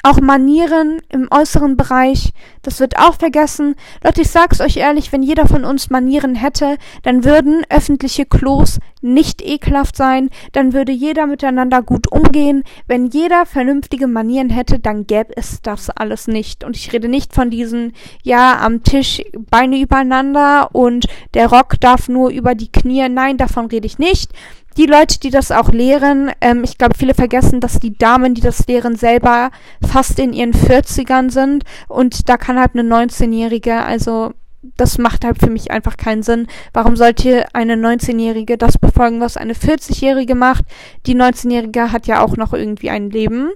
Auch 0.03 0.21
Manieren 0.21 1.01
im 1.09 1.29
äußeren 1.31 1.77
Bereich, 1.77 2.33
das 2.63 2.79
wird 2.79 2.97
auch 2.99 3.15
vergessen. 3.15 3.75
Leute, 4.05 4.23
ich 4.23 4.31
sag's 4.31 4.61
euch 4.61 4.77
ehrlich, 4.77 5.11
wenn 5.11 5.23
jeder 5.23 5.47
von 5.47 5.65
uns 5.65 5.91
Manieren 5.91 6.37
hätte, 6.37 6.77
dann 7.03 7.25
würden 7.25 7.65
öffentliche 7.71 8.25
Klos 8.25 8.79
nicht 9.07 9.43
ekelhaft 9.43 9.97
sein, 9.97 10.31
dann 10.53 10.73
würde 10.73 10.93
jeder 10.93 11.27
miteinander 11.27 11.83
gut 11.83 12.11
umgehen. 12.11 12.65
Wenn 12.87 13.07
jeder 13.07 13.47
vernünftige 13.47 14.07
Manieren 14.07 14.51
hätte, 14.51 14.79
dann 14.79 15.07
gäbe 15.07 15.37
es 15.37 15.63
das 15.63 15.91
alles 15.91 16.29
nicht. 16.29 16.65
Und 16.65 16.77
ich 16.77 16.93
rede 16.93 17.09
nicht 17.09 17.35
von 17.35 17.51
diesen, 17.51 17.93
ja, 18.23 18.59
am 18.61 18.83
Tisch 18.83 19.23
Beine 19.51 19.81
übereinander 19.81 20.71
und 20.73 21.07
der 21.35 21.49
Rock 21.49 21.81
darf 21.81 22.09
nur 22.09 22.31
über 22.31 22.55
die 22.55 22.71
Knie. 22.71 23.09
Nein, 23.09 23.37
davon 23.37 23.67
rede 23.67 23.87
ich 23.87 23.99
nicht 23.99 24.33
die 24.77 24.87
Leute, 24.87 25.19
die 25.19 25.31
das 25.31 25.53
auch 25.53 25.71
lehren, 25.71 26.31
ähm, 26.41 26.63
ich 26.63 26.77
glaube, 26.79 26.95
viele 26.97 27.15
vergessen, 27.15 27.61
dass 27.61 27.79
die 27.79 27.97
Damen, 27.97 28.35
die 28.35 28.43
das 28.43 28.67
lehren, 28.67 28.97
selber 28.97 29.51
fast 29.83 30.19
in 30.19 30.33
ihren 30.33 30.53
40ern 30.53 31.31
sind 31.31 31.65
und 31.89 32.29
da 32.29 32.37
kann 32.37 32.59
halt 32.59 32.73
eine 32.75 32.83
19-Jährige, 32.83 33.75
also 33.75 34.33
das 34.77 34.99
macht 34.99 35.25
halt 35.25 35.39
für 35.39 35.51
mich 35.51 35.71
einfach 35.71 35.97
keinen 35.97 36.23
Sinn. 36.23 36.47
Warum 36.73 36.97
sollte 36.97 37.45
eine 37.55 37.75
19-Jährige 37.75 38.59
das 38.59 38.79
befolgen, 38.79 39.21
was 39.21 39.37
eine 39.37 39.55
40-Jährige 39.55 40.35
macht? 40.35 40.65
Die 41.07 41.15
19-Jährige 41.15 41.93
hat 41.93 42.07
ja 42.07 42.23
auch 42.23 42.37
noch 42.37 42.53
irgendwie 42.53 42.91
ein 42.91 43.11
Leben 43.11 43.51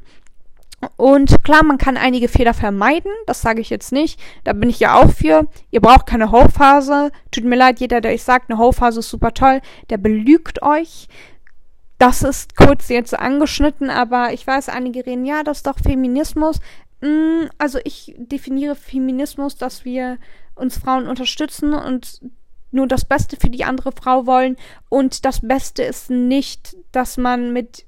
und 0.97 1.45
klar, 1.45 1.63
man 1.63 1.77
kann 1.77 1.99
einige 1.99 2.29
Fehler 2.29 2.55
vermeiden, 2.55 3.13
das 3.27 3.43
sage 3.43 3.61
ich 3.61 3.69
jetzt 3.69 3.93
nicht. 3.93 4.19
Da 4.45 4.55
bin 4.55 4.71
ich 4.71 4.81
ja 4.81 4.95
auch 4.95 5.11
für. 5.11 5.47
Ihr 5.71 5.81
braucht 5.81 6.07
keine 6.07 6.31
Hochphase. 6.31 7.11
Tut 7.31 7.45
mir 7.45 7.57
leid, 7.57 7.81
jeder, 7.81 8.01
der 8.01 8.13
euch 8.13 8.23
sagt, 8.23 8.51
eine 8.51 8.59
Hochphase 8.59 9.01
ist 9.01 9.11
super 9.11 9.35
toll, 9.35 9.61
der 9.91 9.99
belügt 9.99 10.63
euch. 10.63 11.09
Das 11.99 12.23
ist 12.23 12.57
kurz 12.57 12.89
jetzt 12.89 13.19
angeschnitten, 13.19 13.91
aber 13.91 14.33
ich 14.33 14.47
weiß, 14.47 14.71
einige 14.71 15.05
reden, 15.05 15.27
ja, 15.27 15.43
das 15.43 15.59
ist 15.59 15.67
doch 15.67 15.79
Feminismus. 15.79 16.61
Mm, 17.03 17.49
also 17.59 17.79
ich 17.85 18.15
definiere 18.17 18.75
Feminismus, 18.75 19.57
dass 19.59 19.85
wir 19.85 20.17
uns 20.61 20.79
Frauen 20.79 21.09
unterstützen 21.09 21.75
und 21.75 22.21
nur 22.71 22.87
das 22.87 23.05
Beste 23.05 23.37
für 23.37 23.51
die 23.51 23.65
andere 23.65 23.93
Frau 23.93 24.27
wollen. 24.27 24.57
Und 24.89 25.25
das 25.25 25.41
Beste 25.41 25.83
ist 25.83 26.11
nicht, 26.11 26.77
dass 26.93 27.17
man 27.17 27.53
mit 27.53 27.87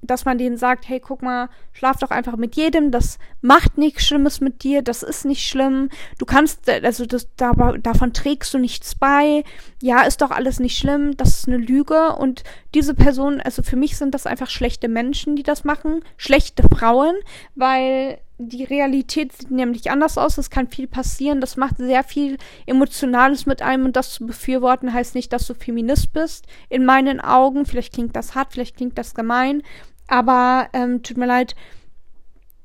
dass 0.00 0.24
man 0.24 0.38
denen 0.38 0.56
sagt, 0.56 0.88
hey, 0.88 1.00
guck 1.00 1.22
mal, 1.22 1.48
schlaf 1.72 1.98
doch 1.98 2.10
einfach 2.10 2.36
mit 2.36 2.56
jedem, 2.56 2.90
das 2.90 3.18
macht 3.40 3.78
nichts 3.78 4.06
Schlimmes 4.06 4.40
mit 4.40 4.62
dir, 4.62 4.82
das 4.82 5.02
ist 5.02 5.24
nicht 5.24 5.46
schlimm, 5.46 5.90
du 6.18 6.24
kannst, 6.24 6.70
also 6.70 7.04
das, 7.04 7.28
da, 7.36 7.52
davon 7.52 8.12
trägst 8.12 8.54
du 8.54 8.58
nichts 8.58 8.94
bei, 8.94 9.42
ja, 9.82 10.02
ist 10.02 10.20
doch 10.20 10.30
alles 10.30 10.60
nicht 10.60 10.78
schlimm, 10.78 11.16
das 11.16 11.40
ist 11.40 11.48
eine 11.48 11.56
Lüge. 11.56 12.14
Und 12.16 12.44
diese 12.74 12.94
Personen, 12.94 13.40
also 13.40 13.62
für 13.62 13.76
mich 13.76 13.96
sind 13.96 14.14
das 14.14 14.26
einfach 14.26 14.50
schlechte 14.50 14.88
Menschen, 14.88 15.34
die 15.36 15.42
das 15.42 15.64
machen, 15.64 16.04
schlechte 16.16 16.62
Frauen, 16.62 17.16
weil 17.54 18.18
die 18.38 18.64
Realität 18.64 19.32
sieht 19.32 19.50
nämlich 19.50 19.90
anders 19.90 20.16
aus. 20.16 20.38
Es 20.38 20.48
kann 20.48 20.68
viel 20.68 20.86
passieren. 20.86 21.40
Das 21.40 21.56
macht 21.56 21.78
sehr 21.78 22.04
viel 22.04 22.38
Emotionales 22.66 23.46
mit 23.46 23.62
einem 23.62 23.86
und 23.86 23.96
das 23.96 24.12
zu 24.12 24.26
befürworten 24.26 24.92
heißt 24.92 25.16
nicht, 25.16 25.32
dass 25.32 25.46
du 25.46 25.54
Feminist 25.54 26.12
bist. 26.12 26.46
In 26.68 26.84
meinen 26.84 27.20
Augen. 27.20 27.66
Vielleicht 27.66 27.92
klingt 27.92 28.14
das 28.14 28.36
hart, 28.36 28.52
vielleicht 28.52 28.76
klingt 28.76 28.96
das 28.96 29.14
gemein. 29.14 29.62
Aber 30.06 30.68
ähm, 30.72 31.02
tut 31.02 31.16
mir 31.16 31.26
leid, 31.26 31.56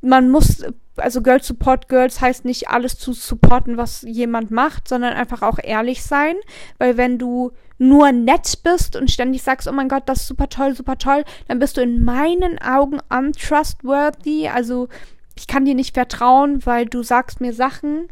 man 0.02 0.30
muss, 0.30 0.64
also 0.96 1.22
Girls 1.22 1.48
Support 1.48 1.90
Girls 1.90 2.22
heißt 2.22 2.46
nicht 2.46 2.70
alles 2.70 2.98
zu 3.00 3.14
supporten, 3.14 3.76
was 3.76 4.04
jemand 4.04 4.52
macht, 4.52 4.88
sondern 4.88 5.14
einfach 5.14 5.42
auch 5.42 5.58
ehrlich 5.62 6.04
sein. 6.04 6.36
Weil 6.78 6.98
wenn 6.98 7.18
du 7.18 7.52
nur 7.80 8.12
nett 8.12 8.60
bist 8.64 8.96
und 8.96 9.10
ständig 9.10 9.42
sagst, 9.42 9.68
oh 9.68 9.72
mein 9.72 9.90
Gott, 9.90 10.04
das 10.06 10.22
ist 10.22 10.28
super 10.28 10.50
toll, 10.50 10.76
super 10.76 11.00
toll, 11.00 11.24
dann 11.48 11.58
bist 11.58 11.78
du 11.78 11.82
in 11.82 12.04
meinen 12.04 12.60
Augen 12.62 13.00
untrustworthy. 13.10 14.50
Also 14.50 14.88
ich 15.36 15.48
kann 15.48 15.66
dir 15.66 15.76
nicht 15.76 15.94
vertrauen, 15.94 16.66
weil 16.66 16.86
du 16.86 17.04
sagst 17.04 17.42
mir 17.42 17.54
Sachen, 17.54 18.08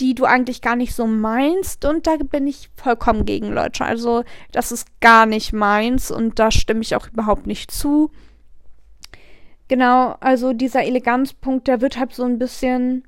die 0.00 0.14
du 0.14 0.24
eigentlich 0.24 0.60
gar 0.60 0.76
nicht 0.76 0.94
so 0.94 1.06
meinst 1.06 1.84
und 1.84 2.06
da 2.06 2.16
bin 2.16 2.46
ich 2.46 2.70
vollkommen 2.74 3.24
gegen 3.24 3.52
Leute. 3.52 3.84
Also 3.84 4.24
das 4.50 4.72
ist 4.72 5.00
gar 5.00 5.26
nicht 5.26 5.52
meins 5.52 6.10
und 6.10 6.38
da 6.38 6.50
stimme 6.50 6.80
ich 6.80 6.96
auch 6.96 7.08
überhaupt 7.08 7.46
nicht 7.46 7.70
zu. 7.70 8.10
Genau, 9.68 10.16
also 10.20 10.52
dieser 10.52 10.84
Eleganzpunkt, 10.84 11.68
der 11.68 11.80
wird 11.80 11.98
halt 11.98 12.12
so 12.12 12.24
ein 12.24 12.38
bisschen 12.38 13.04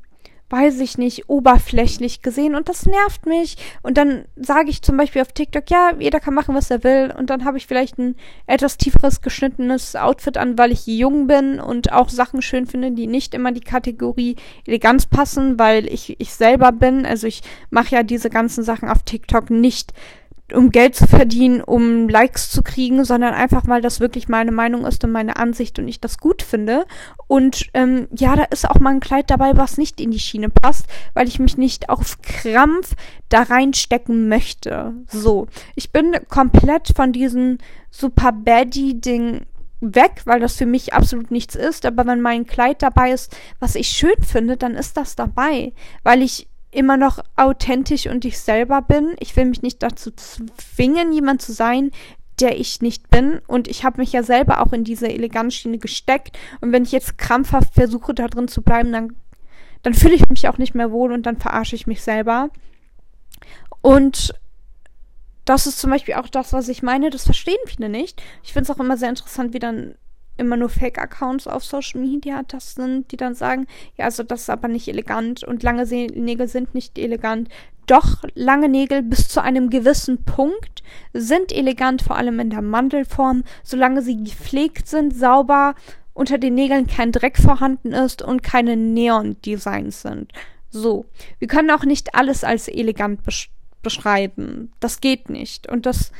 weiß 0.48 0.78
ich 0.80 0.96
nicht, 0.96 1.28
oberflächlich 1.28 2.22
gesehen 2.22 2.54
und 2.54 2.68
das 2.68 2.86
nervt 2.86 3.26
mich. 3.26 3.56
Und 3.82 3.98
dann 3.98 4.26
sage 4.36 4.70
ich 4.70 4.82
zum 4.82 4.96
Beispiel 4.96 5.22
auf 5.22 5.32
TikTok, 5.32 5.68
ja, 5.70 5.92
jeder 5.98 6.20
kann 6.20 6.34
machen, 6.34 6.54
was 6.54 6.70
er 6.70 6.84
will. 6.84 7.12
Und 7.16 7.30
dann 7.30 7.44
habe 7.44 7.58
ich 7.58 7.66
vielleicht 7.66 7.98
ein 7.98 8.14
etwas 8.46 8.76
tieferes 8.76 9.20
geschnittenes 9.22 9.96
Outfit 9.96 10.36
an, 10.36 10.56
weil 10.56 10.70
ich 10.70 10.86
jung 10.86 11.26
bin 11.26 11.58
und 11.58 11.92
auch 11.92 12.08
Sachen 12.08 12.42
schön 12.42 12.66
finde, 12.66 12.92
die 12.92 13.08
nicht 13.08 13.34
immer 13.34 13.50
die 13.50 13.60
Kategorie 13.60 14.36
Eleganz 14.66 15.06
passen, 15.06 15.58
weil 15.58 15.86
ich 15.92 16.20
ich 16.20 16.32
selber 16.32 16.70
bin. 16.70 17.04
Also 17.04 17.26
ich 17.26 17.42
mache 17.70 17.96
ja 17.96 18.02
diese 18.04 18.30
ganzen 18.30 18.62
Sachen 18.62 18.88
auf 18.88 19.02
TikTok 19.02 19.50
nicht 19.50 19.92
um 20.52 20.70
Geld 20.70 20.94
zu 20.94 21.06
verdienen, 21.06 21.60
um 21.60 22.08
Likes 22.08 22.50
zu 22.50 22.62
kriegen, 22.62 23.04
sondern 23.04 23.34
einfach, 23.34 23.66
weil 23.66 23.82
das 23.82 23.98
wirklich 23.98 24.28
meine 24.28 24.52
Meinung 24.52 24.86
ist 24.86 25.02
und 25.02 25.10
meine 25.10 25.36
Ansicht 25.36 25.78
und 25.78 25.88
ich 25.88 26.00
das 26.00 26.18
gut 26.18 26.42
finde. 26.42 26.86
Und 27.26 27.66
ähm, 27.74 28.06
ja, 28.16 28.36
da 28.36 28.44
ist 28.44 28.68
auch 28.68 28.78
mal 28.78 28.90
ein 28.90 29.00
Kleid 29.00 29.30
dabei, 29.30 29.56
was 29.56 29.76
nicht 29.76 30.00
in 30.00 30.12
die 30.12 30.20
Schiene 30.20 30.48
passt, 30.48 30.86
weil 31.14 31.26
ich 31.26 31.38
mich 31.38 31.56
nicht 31.56 31.88
auf 31.88 32.22
Krampf 32.22 32.94
da 33.28 33.42
reinstecken 33.42 34.28
möchte. 34.28 34.94
So, 35.08 35.48
ich 35.74 35.90
bin 35.90 36.14
komplett 36.28 36.92
von 36.94 37.12
diesem 37.12 37.58
Super 37.90 38.30
Baddie-Ding 38.30 39.46
weg, 39.80 40.22
weil 40.24 40.40
das 40.40 40.56
für 40.56 40.66
mich 40.66 40.94
absolut 40.94 41.30
nichts 41.30 41.54
ist. 41.54 41.86
Aber 41.86 42.06
wenn 42.06 42.20
mein 42.20 42.46
Kleid 42.46 42.82
dabei 42.82 43.10
ist, 43.10 43.36
was 43.58 43.74
ich 43.74 43.88
schön 43.88 44.22
finde, 44.22 44.56
dann 44.56 44.74
ist 44.74 44.96
das 44.96 45.16
dabei, 45.16 45.72
weil 46.04 46.22
ich 46.22 46.48
immer 46.76 46.96
noch 46.96 47.18
authentisch 47.36 48.06
und 48.06 48.24
ich 48.24 48.38
selber 48.38 48.82
bin. 48.82 49.16
Ich 49.18 49.34
will 49.36 49.46
mich 49.46 49.62
nicht 49.62 49.82
dazu 49.82 50.10
zwingen, 50.12 51.12
jemand 51.12 51.42
zu 51.42 51.52
sein, 51.52 51.90
der 52.40 52.58
ich 52.58 52.82
nicht 52.82 53.10
bin. 53.10 53.40
Und 53.46 53.68
ich 53.68 53.84
habe 53.84 54.00
mich 54.00 54.12
ja 54.12 54.22
selber 54.22 54.60
auch 54.60 54.72
in 54.72 54.84
diese 54.84 55.08
Eleganzschiene 55.08 55.78
gesteckt. 55.78 56.36
Und 56.60 56.72
wenn 56.72 56.82
ich 56.82 56.92
jetzt 56.92 57.18
krampfhaft 57.18 57.74
versuche, 57.74 58.14
da 58.14 58.28
drin 58.28 58.48
zu 58.48 58.62
bleiben, 58.62 58.92
dann, 58.92 59.16
dann 59.82 59.94
fühle 59.94 60.14
ich 60.14 60.28
mich 60.28 60.48
auch 60.48 60.58
nicht 60.58 60.74
mehr 60.74 60.92
wohl 60.92 61.12
und 61.12 61.24
dann 61.24 61.38
verarsche 61.38 61.76
ich 61.76 61.86
mich 61.86 62.02
selber. 62.02 62.50
Und 63.80 64.34
das 65.44 65.66
ist 65.66 65.78
zum 65.78 65.90
Beispiel 65.90 66.14
auch 66.14 66.28
das, 66.28 66.52
was 66.52 66.68
ich 66.68 66.82
meine. 66.82 67.08
Das 67.10 67.24
verstehen 67.24 67.56
viele 67.66 67.88
nicht. 67.88 68.22
Ich 68.42 68.52
finde 68.52 68.70
es 68.70 68.76
auch 68.76 68.80
immer 68.80 68.96
sehr 68.96 69.08
interessant, 69.08 69.54
wie 69.54 69.60
dann 69.60 69.94
immer 70.36 70.56
nur 70.56 70.68
Fake-Accounts 70.68 71.46
auf 71.46 71.64
Social 71.64 72.00
Media 72.00 72.42
das 72.46 72.74
sind, 72.74 73.10
die 73.12 73.16
dann 73.16 73.34
sagen, 73.34 73.66
ja, 73.96 74.06
also 74.06 74.22
das 74.22 74.42
ist 74.42 74.50
aber 74.50 74.68
nicht 74.68 74.88
elegant 74.88 75.44
und 75.44 75.62
lange 75.62 75.84
Nägel 75.86 76.48
sind 76.48 76.74
nicht 76.74 76.98
elegant. 76.98 77.48
Doch 77.86 78.24
lange 78.34 78.68
Nägel 78.68 79.02
bis 79.02 79.28
zu 79.28 79.40
einem 79.40 79.70
gewissen 79.70 80.24
Punkt 80.24 80.82
sind 81.12 81.52
elegant, 81.52 82.02
vor 82.02 82.16
allem 82.16 82.40
in 82.40 82.50
der 82.50 82.62
Mandelform, 82.62 83.44
solange 83.62 84.02
sie 84.02 84.22
gepflegt 84.22 84.88
sind, 84.88 85.14
sauber, 85.14 85.74
unter 86.12 86.38
den 86.38 86.54
Nägeln 86.54 86.86
kein 86.86 87.12
Dreck 87.12 87.38
vorhanden 87.38 87.92
ist 87.92 88.22
und 88.22 88.42
keine 88.42 88.76
Neon-Designs 88.76 90.02
sind. 90.02 90.32
So. 90.70 91.04
Wir 91.38 91.46
können 91.46 91.70
auch 91.70 91.84
nicht 91.84 92.14
alles 92.14 92.42
als 92.42 92.68
elegant 92.68 93.22
besch 93.22 93.50
beschreiben. 93.82 94.72
Das 94.80 95.00
geht 95.00 95.30
nicht. 95.30 95.70
Und 95.70 95.86
das 95.86 96.10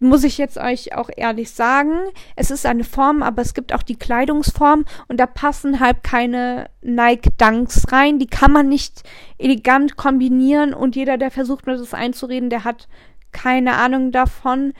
muss 0.00 0.24
ich 0.24 0.38
jetzt 0.38 0.56
euch 0.56 0.94
auch 0.96 1.10
ehrlich 1.14 1.50
sagen, 1.50 1.92
es 2.34 2.50
ist 2.50 2.64
eine 2.64 2.84
Form, 2.84 3.22
aber 3.22 3.42
es 3.42 3.52
gibt 3.52 3.74
auch 3.74 3.82
die 3.82 3.98
Kleidungsform 3.98 4.86
und 5.08 5.20
da 5.20 5.26
passen 5.26 5.78
halt 5.78 6.02
keine 6.02 6.70
Nike 6.80 7.30
Dunks 7.36 7.92
rein. 7.92 8.18
Die 8.18 8.26
kann 8.26 8.50
man 8.50 8.68
nicht 8.68 9.02
elegant 9.38 9.96
kombinieren 9.96 10.72
und 10.72 10.96
jeder, 10.96 11.18
der 11.18 11.30
versucht 11.30 11.66
mir 11.66 11.76
das 11.76 11.94
einzureden, 11.94 12.48
der 12.48 12.64
hat 12.64 12.88
keine 13.30 13.74
Ahnung 13.74 14.10
davon. 14.10 14.72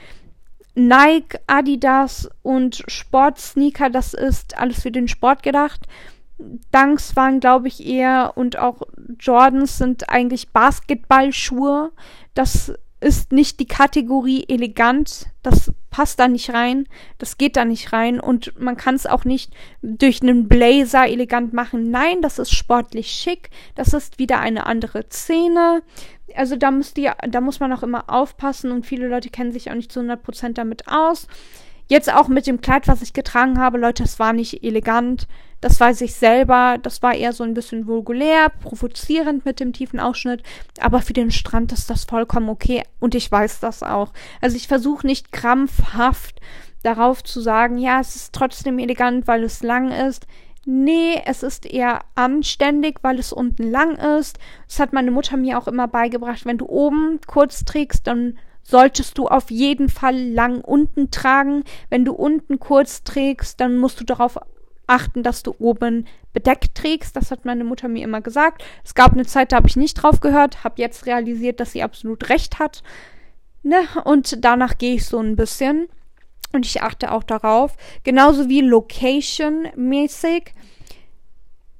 Nike, 0.73 1.37
Adidas 1.47 2.29
und 2.41 2.83
Sportsneaker, 2.87 3.89
das 3.89 4.13
ist 4.13 4.57
alles 4.57 4.81
für 4.81 4.91
den 4.91 5.07
Sport 5.07 5.43
gedacht. 5.43 5.81
Dunks 6.71 7.15
waren, 7.15 7.39
glaube 7.39 7.67
ich, 7.67 7.85
eher 7.85 8.33
und 8.35 8.57
auch 8.57 8.81
Jordans 9.19 9.77
sind 9.77 10.09
eigentlich 10.09 10.49
Basketballschuhe. 10.49 11.91
Das 12.33 12.73
ist 13.01 13.31
nicht 13.31 13.59
die 13.59 13.67
Kategorie 13.67 14.45
elegant, 14.47 15.25
das 15.41 15.73
passt 15.89 16.19
da 16.19 16.27
nicht 16.27 16.53
rein, 16.53 16.87
das 17.17 17.37
geht 17.37 17.57
da 17.57 17.65
nicht 17.65 17.91
rein 17.91 18.19
und 18.19 18.59
man 18.59 18.77
kann 18.77 18.93
es 18.93 19.07
auch 19.07 19.25
nicht 19.25 19.53
durch 19.81 20.21
einen 20.21 20.47
Blazer 20.47 21.07
elegant 21.07 21.51
machen. 21.51 21.89
Nein, 21.89 22.21
das 22.21 22.37
ist 22.37 22.53
sportlich 22.53 23.11
schick, 23.11 23.49
das 23.73 23.93
ist 23.93 24.19
wieder 24.19 24.39
eine 24.39 24.67
andere 24.67 25.03
Szene. 25.09 25.81
Also 26.35 26.55
da 26.55 26.69
müsst 26.69 26.97
ihr, 26.99 27.15
da 27.27 27.41
muss 27.41 27.59
man 27.59 27.73
auch 27.73 27.83
immer 27.83 28.07
aufpassen 28.07 28.71
und 28.71 28.85
viele 28.85 29.07
Leute 29.07 29.31
kennen 29.31 29.51
sich 29.51 29.71
auch 29.71 29.75
nicht 29.75 29.91
zu 29.91 29.99
100% 29.99 30.53
damit 30.53 30.87
aus. 30.87 31.27
Jetzt 31.89 32.13
auch 32.13 32.27
mit 32.29 32.47
dem 32.47 32.61
Kleid, 32.61 32.87
was 32.87 33.01
ich 33.01 33.13
getragen 33.13 33.59
habe, 33.59 33.77
Leute, 33.77 34.03
es 34.03 34.19
war 34.19 34.31
nicht 34.31 34.63
elegant. 34.63 35.27
Das 35.61 35.79
weiß 35.79 36.01
ich 36.01 36.15
selber. 36.15 36.77
Das 36.81 37.01
war 37.03 37.13
eher 37.13 37.33
so 37.33 37.43
ein 37.43 37.53
bisschen 37.53 37.87
vulgulär, 37.87 38.49
provozierend 38.49 39.45
mit 39.45 39.59
dem 39.59 39.73
tiefen 39.73 39.99
Ausschnitt. 39.99 40.41
Aber 40.79 41.01
für 41.01 41.13
den 41.13 41.31
Strand 41.31 41.71
ist 41.71 41.89
das 41.89 42.05
vollkommen 42.05 42.49
okay. 42.49 42.83
Und 42.99 43.15
ich 43.15 43.31
weiß 43.31 43.59
das 43.59 43.83
auch. 43.83 44.11
Also 44.41 44.57
ich 44.57 44.67
versuche 44.67 45.05
nicht 45.05 45.31
krampfhaft 45.31 46.41
darauf 46.83 47.23
zu 47.23 47.41
sagen, 47.41 47.77
ja, 47.77 47.99
es 47.99 48.15
ist 48.15 48.33
trotzdem 48.33 48.79
elegant, 48.79 49.27
weil 49.27 49.43
es 49.43 49.61
lang 49.61 49.91
ist. 49.91 50.25
Nee, 50.65 51.21
es 51.25 51.43
ist 51.43 51.65
eher 51.65 52.01
anständig, 52.15 52.99
weil 53.01 53.19
es 53.19 53.31
unten 53.31 53.69
lang 53.69 53.95
ist. 54.19 54.37
Das 54.67 54.79
hat 54.79 54.93
meine 54.93 55.11
Mutter 55.11 55.37
mir 55.37 55.57
auch 55.57 55.67
immer 55.67 55.87
beigebracht. 55.87 56.45
Wenn 56.45 56.57
du 56.57 56.67
oben 56.67 57.19
kurz 57.25 57.65
trägst, 57.65 58.07
dann 58.07 58.37
solltest 58.63 59.17
du 59.17 59.27
auf 59.27 59.49
jeden 59.49 59.89
Fall 59.89 60.17
lang 60.17 60.61
unten 60.61 61.09
tragen. 61.11 61.63
Wenn 61.89 62.05
du 62.05 62.13
unten 62.13 62.59
kurz 62.59 63.03
trägst, 63.03 63.59
dann 63.59 63.77
musst 63.77 63.99
du 63.99 64.03
darauf 64.03 64.37
achten, 64.87 65.23
dass 65.23 65.43
du 65.43 65.55
oben 65.59 66.07
bedeckt 66.33 66.75
trägst. 66.75 67.15
Das 67.15 67.31
hat 67.31 67.45
meine 67.45 67.63
Mutter 67.63 67.87
mir 67.87 68.03
immer 68.03 68.21
gesagt. 68.21 68.63
Es 68.83 68.95
gab 68.95 69.13
eine 69.13 69.25
Zeit, 69.25 69.51
da 69.51 69.57
habe 69.57 69.67
ich 69.67 69.75
nicht 69.75 69.95
drauf 69.95 70.19
gehört, 70.19 70.63
habe 70.63 70.81
jetzt 70.81 71.05
realisiert, 71.05 71.59
dass 71.59 71.71
sie 71.71 71.83
absolut 71.83 72.29
recht 72.29 72.59
hat. 72.59 72.83
Ne? 73.63 73.81
Und 74.03 74.43
danach 74.43 74.77
gehe 74.77 74.95
ich 74.95 75.05
so 75.05 75.19
ein 75.19 75.35
bisschen. 75.35 75.87
Und 76.53 76.65
ich 76.65 76.81
achte 76.81 77.11
auch 77.11 77.23
darauf. 77.23 77.75
Genauso 78.03 78.49
wie 78.49 78.61
Location-mäßig. 78.61 80.53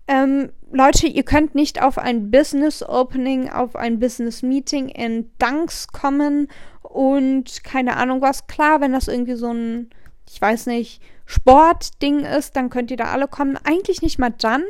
Ähm, 0.08 0.52
Leute, 0.72 1.08
ihr 1.08 1.24
könnt 1.24 1.56
nicht 1.56 1.82
auf 1.82 1.98
ein 1.98 2.32
Business 2.32 2.82
Opening, 2.82 3.50
auf 3.50 3.76
ein 3.76 4.00
Business 4.00 4.42
Meeting 4.42 4.88
in 4.88 5.30
Dunks 5.38 5.90
kommen 5.90 6.48
und 6.82 7.64
keine 7.64 7.98
Ahnung 7.98 8.22
was. 8.22 8.48
Klar, 8.48 8.80
wenn 8.80 8.94
das 8.94 9.08
irgendwie 9.10 9.36
so 9.36 9.52
ein, 9.52 9.90
ich 10.30 10.40
weiß 10.42 10.68
nicht, 10.68 11.02
Sportding 11.32 12.26
ist, 12.26 12.58
dann 12.58 12.70
könnt 12.70 12.92
ihr 12.92 12.98
da 12.98 13.06
alle 13.06 13.30
kommen. 13.30 13.58
Eigentlich 13.64 14.02
nicht 14.02 14.20
mal 14.20 14.34
dann. 14.38 14.64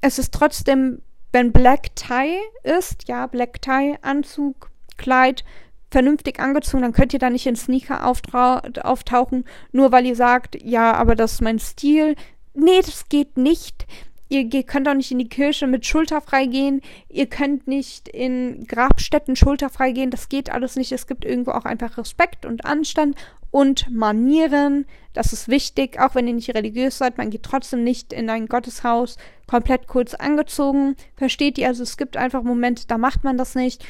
Es 0.00 0.18
ist 0.18 0.34
trotzdem, 0.34 1.02
wenn 1.30 1.52
Black 1.52 1.94
Tie 1.94 2.40
ist, 2.64 3.08
ja, 3.08 3.28
Black 3.28 3.62
Tie, 3.62 3.94
Anzug, 4.02 4.70
Kleid, 4.96 5.44
vernünftig 5.92 6.40
angezogen, 6.40 6.82
dann 6.82 6.92
könnt 6.92 7.12
ihr 7.12 7.20
da 7.20 7.30
nicht 7.30 7.46
in 7.46 7.54
Sneaker 7.54 8.04
auftauchen, 8.04 9.44
nur 9.70 9.92
weil 9.92 10.04
ihr 10.06 10.16
sagt, 10.16 10.60
ja, 10.60 10.92
aber 10.94 11.14
das 11.14 11.34
ist 11.34 11.42
mein 11.42 11.60
Stil. 11.60 12.16
Nee, 12.54 12.80
das 12.84 13.08
geht 13.08 13.36
nicht. 13.36 13.86
Ihr, 14.28 14.48
könnt 14.64 14.88
auch 14.88 14.94
nicht 14.94 15.12
in 15.12 15.20
die 15.20 15.28
Kirche 15.28 15.68
mit 15.68 15.86
schulterfrei 15.86 16.46
gehen. 16.46 16.80
Ihr 17.08 17.26
könnt 17.26 17.68
nicht 17.68 18.08
in 18.08 18.66
Grabstätten 18.66 19.36
schulterfrei 19.36 19.92
gehen. 19.92 20.10
Das 20.10 20.28
geht 20.28 20.50
alles 20.50 20.74
nicht. 20.74 20.90
Es 20.90 21.06
gibt 21.06 21.24
irgendwo 21.24 21.52
auch 21.52 21.64
einfach 21.64 21.98
Respekt 21.98 22.44
und 22.44 22.64
Anstand 22.64 23.16
und 23.54 23.88
Manieren. 23.88 24.84
Das 25.12 25.32
ist 25.32 25.46
wichtig, 25.46 26.00
auch 26.00 26.16
wenn 26.16 26.26
ihr 26.26 26.34
nicht 26.34 26.52
religiös 26.52 26.98
seid. 26.98 27.18
Man 27.18 27.30
geht 27.30 27.44
trotzdem 27.44 27.84
nicht 27.84 28.12
in 28.12 28.28
ein 28.28 28.48
Gotteshaus 28.48 29.16
komplett 29.46 29.86
kurz 29.86 30.12
angezogen. 30.14 30.96
Versteht 31.14 31.56
ihr? 31.56 31.68
Also 31.68 31.84
es 31.84 31.96
gibt 31.96 32.16
einfach 32.16 32.42
Momente, 32.42 32.88
da 32.88 32.98
macht 32.98 33.22
man 33.22 33.38
das 33.38 33.54
nicht. 33.54 33.86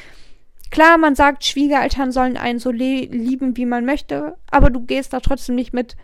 Klar, 0.71 0.99
man 0.99 1.14
sagt, 1.14 1.47
Schwiegereltern 1.47 2.12
sollen 2.12 2.37
einen 2.37 2.59
so 2.59 2.71
lieben, 2.71 3.56
wie 3.56 3.64
man 3.64 3.87
möchte, 3.87 4.37
aber 4.50 4.68
du 4.68 4.80
gehst 4.80 5.14
da 5.14 5.21
trotzdem 5.21 5.54
nicht 5.54 5.73
mit 5.73 5.97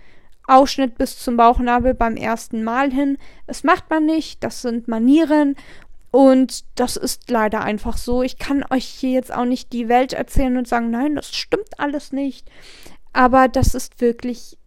Ausschnitt 0.46 0.96
bis 0.96 1.18
zum 1.18 1.36
Bauchnabel 1.36 1.92
beim 1.92 2.16
ersten 2.16 2.64
Mal 2.64 2.90
hin. 2.90 3.18
Das 3.46 3.62
macht 3.62 3.90
man 3.90 4.06
nicht, 4.06 4.42
das 4.42 4.62
sind 4.62 4.88
Manieren 4.88 5.54
und 6.10 6.64
das 6.76 6.96
ist 6.96 7.30
leider 7.30 7.60
einfach 7.60 7.98
so. 7.98 8.22
Ich 8.22 8.38
kann 8.38 8.64
euch 8.70 8.86
hier 8.86 9.10
jetzt 9.10 9.34
auch 9.34 9.44
nicht 9.44 9.70
die 9.74 9.90
Welt 9.90 10.14
erzählen 10.14 10.56
und 10.56 10.66
sagen, 10.66 10.90
nein, 10.90 11.14
das 11.16 11.36
stimmt 11.36 11.78
alles 11.78 12.12
nicht. 12.12 12.50
Aber 13.12 13.48
das 13.48 13.74
ist 13.74 14.00
wirklich 14.00 14.58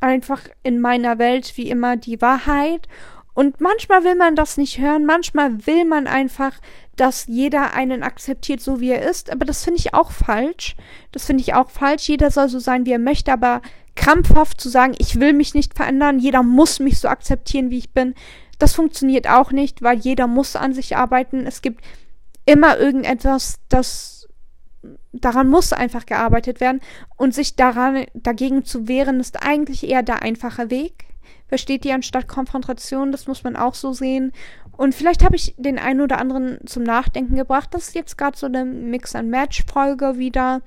einfach 0.00 0.42
in 0.62 0.80
meiner 0.80 1.18
Welt 1.18 1.56
wie 1.56 1.70
immer 1.70 1.96
die 1.96 2.20
Wahrheit. 2.20 2.88
Und 3.34 3.60
manchmal 3.60 4.04
will 4.04 4.14
man 4.14 4.34
das 4.34 4.56
nicht 4.56 4.78
hören, 4.78 5.04
manchmal 5.04 5.66
will 5.66 5.84
man 5.84 6.06
einfach, 6.06 6.52
dass 6.96 7.26
jeder 7.26 7.74
einen 7.74 8.02
akzeptiert, 8.02 8.60
so 8.60 8.80
wie 8.80 8.90
er 8.90 9.08
ist. 9.08 9.30
Aber 9.30 9.44
das 9.44 9.64
finde 9.64 9.80
ich 9.80 9.94
auch 9.94 10.10
falsch. 10.10 10.74
Das 11.12 11.26
finde 11.26 11.42
ich 11.42 11.54
auch 11.54 11.70
falsch. 11.70 12.08
Jeder 12.08 12.30
soll 12.30 12.48
so 12.48 12.58
sein, 12.58 12.86
wie 12.86 12.92
er 12.92 12.98
möchte, 12.98 13.32
aber 13.32 13.60
krampfhaft 13.94 14.60
zu 14.60 14.68
sagen, 14.68 14.94
ich 14.98 15.18
will 15.18 15.32
mich 15.32 15.54
nicht 15.54 15.74
verändern, 15.74 16.18
jeder 16.18 16.42
muss 16.42 16.80
mich 16.80 16.98
so 17.00 17.08
akzeptieren, 17.08 17.70
wie 17.70 17.78
ich 17.78 17.92
bin, 17.92 18.14
das 18.58 18.74
funktioniert 18.74 19.28
auch 19.28 19.52
nicht, 19.52 19.82
weil 19.82 19.98
jeder 19.98 20.26
muss 20.26 20.56
an 20.56 20.72
sich 20.72 20.96
arbeiten. 20.96 21.46
Es 21.46 21.60
gibt 21.62 21.84
immer 22.44 22.78
irgendetwas, 22.78 23.56
das 23.68 24.15
daran 25.20 25.48
muss 25.48 25.72
einfach 25.72 26.06
gearbeitet 26.06 26.60
werden 26.60 26.80
und 27.16 27.34
sich 27.34 27.56
daran 27.56 28.06
dagegen 28.14 28.64
zu 28.64 28.88
wehren, 28.88 29.20
ist 29.20 29.42
eigentlich 29.42 29.88
eher 29.88 30.02
der 30.02 30.22
einfache 30.22 30.70
Weg 30.70 31.06
versteht 31.48 31.84
ihr, 31.84 31.94
anstatt 31.94 32.28
Konfrontation. 32.28 33.12
Das 33.12 33.26
muss 33.26 33.44
man 33.44 33.56
auch 33.56 33.74
so 33.74 33.92
sehen. 33.92 34.32
Und 34.76 34.94
vielleicht 34.94 35.24
habe 35.24 35.36
ich 35.36 35.54
den 35.56 35.78
einen 35.78 36.00
oder 36.00 36.18
anderen 36.18 36.58
zum 36.66 36.82
Nachdenken 36.82 37.36
gebracht. 37.36 37.70
Das 37.72 37.88
ist 37.88 37.94
jetzt 37.94 38.18
gerade 38.18 38.36
so 38.36 38.46
eine 38.46 38.64
Mix-and-Match-Folge 38.64 40.18
wieder, 40.18 40.60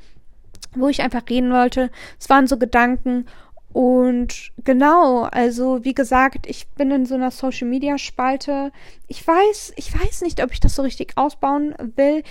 wo 0.76 0.88
ich 0.88 1.02
einfach 1.02 1.24
reden 1.30 1.52
wollte. 1.52 1.92
Es 2.20 2.30
waren 2.30 2.48
so 2.48 2.58
Gedanken. 2.58 3.26
Und 3.72 4.52
genau, 4.64 5.24
also 5.24 5.84
wie 5.84 5.94
gesagt, 5.94 6.48
ich 6.48 6.68
bin 6.70 6.90
in 6.90 7.06
so 7.06 7.14
einer 7.14 7.30
Social 7.30 7.68
Media 7.68 8.00
Spalte. 8.00 8.72
Ich 9.08 9.26
weiß, 9.26 9.74
ich 9.76 9.94
weiß 9.94 10.22
nicht, 10.22 10.42
ob 10.44 10.52
ich 10.52 10.60
das 10.60 10.76
so 10.76 10.82
richtig 10.82 11.18
ausbauen 11.18 11.76
will. 11.96 12.24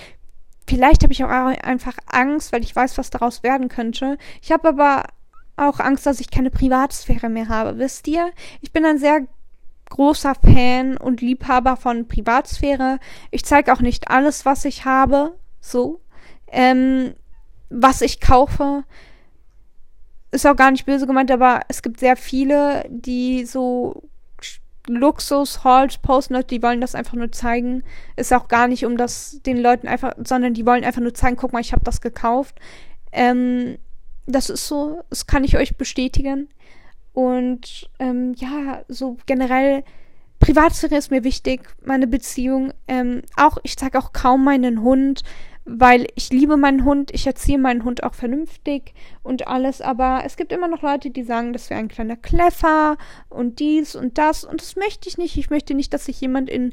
Vielleicht 0.68 1.02
habe 1.02 1.14
ich 1.14 1.24
auch 1.24 1.28
einfach 1.28 1.96
Angst, 2.06 2.52
weil 2.52 2.62
ich 2.62 2.76
weiß, 2.76 2.98
was 2.98 3.08
daraus 3.08 3.42
werden 3.42 3.68
könnte. 3.68 4.18
Ich 4.42 4.52
habe 4.52 4.68
aber 4.68 5.04
auch 5.56 5.80
Angst, 5.80 6.04
dass 6.04 6.20
ich 6.20 6.30
keine 6.30 6.50
Privatsphäre 6.50 7.30
mehr 7.30 7.48
habe. 7.48 7.78
Wisst 7.78 8.06
ihr? 8.06 8.30
Ich 8.60 8.70
bin 8.70 8.84
ein 8.84 8.98
sehr 8.98 9.26
großer 9.88 10.34
Fan 10.34 10.98
und 10.98 11.22
Liebhaber 11.22 11.76
von 11.78 12.06
Privatsphäre. 12.06 12.98
Ich 13.30 13.46
zeige 13.46 13.72
auch 13.72 13.80
nicht 13.80 14.10
alles, 14.10 14.44
was 14.44 14.66
ich 14.66 14.84
habe. 14.84 15.38
So. 15.58 16.02
Ähm, 16.48 17.14
was 17.70 18.02
ich 18.02 18.20
kaufe. 18.20 18.84
Ist 20.32 20.46
auch 20.46 20.56
gar 20.56 20.70
nicht 20.70 20.84
böse 20.84 21.06
gemeint, 21.06 21.30
aber 21.30 21.62
es 21.68 21.80
gibt 21.80 21.98
sehr 21.98 22.16
viele, 22.16 22.84
die 22.90 23.46
so 23.46 24.02
Luxus-Halls 24.96 25.98
posten, 25.98 26.42
die 26.50 26.62
wollen 26.62 26.80
das 26.80 26.94
einfach 26.94 27.14
nur 27.14 27.32
zeigen. 27.32 27.82
Ist 28.16 28.32
auch 28.32 28.48
gar 28.48 28.68
nicht 28.68 28.84
um 28.84 28.96
das 28.96 29.40
den 29.44 29.58
Leuten 29.58 29.88
einfach, 29.88 30.14
sondern 30.24 30.54
die 30.54 30.66
wollen 30.66 30.84
einfach 30.84 31.00
nur 31.00 31.14
zeigen, 31.14 31.36
guck 31.36 31.52
mal, 31.52 31.60
ich 31.60 31.72
habe 31.72 31.84
das 31.84 32.00
gekauft. 32.00 32.58
Ähm, 33.12 33.78
das 34.26 34.50
ist 34.50 34.66
so, 34.66 35.00
das 35.10 35.26
kann 35.26 35.44
ich 35.44 35.56
euch 35.56 35.76
bestätigen. 35.76 36.48
Und 37.12 37.90
ähm, 37.98 38.34
ja, 38.36 38.82
so 38.88 39.16
generell, 39.26 39.82
Privatsphäre 40.38 40.96
ist 40.96 41.10
mir 41.10 41.24
wichtig, 41.24 41.62
meine 41.84 42.06
Beziehung. 42.06 42.72
Ähm, 42.86 43.22
auch, 43.36 43.58
ich 43.64 43.76
zeige 43.76 43.98
auch 43.98 44.12
kaum 44.12 44.44
meinen 44.44 44.82
Hund, 44.82 45.22
weil 45.68 46.06
ich 46.14 46.30
liebe 46.30 46.56
meinen 46.56 46.84
Hund, 46.84 47.10
ich 47.12 47.26
erziehe 47.26 47.58
meinen 47.58 47.84
Hund 47.84 48.02
auch 48.02 48.14
vernünftig 48.14 48.94
und 49.22 49.46
alles, 49.46 49.80
aber 49.80 50.22
es 50.24 50.36
gibt 50.36 50.52
immer 50.52 50.68
noch 50.68 50.82
Leute, 50.82 51.10
die 51.10 51.22
sagen, 51.22 51.52
das 51.52 51.68
wäre 51.68 51.80
ein 51.80 51.88
kleiner 51.88 52.16
Kleffer 52.16 52.96
und 53.28 53.60
dies 53.60 53.94
und 53.94 54.18
das 54.18 54.44
und 54.44 54.60
das 54.60 54.76
möchte 54.76 55.08
ich 55.08 55.18
nicht. 55.18 55.36
Ich 55.36 55.50
möchte 55.50 55.74
nicht, 55.74 55.92
dass 55.92 56.06
sich 56.06 56.20
jemand 56.20 56.48
in 56.48 56.72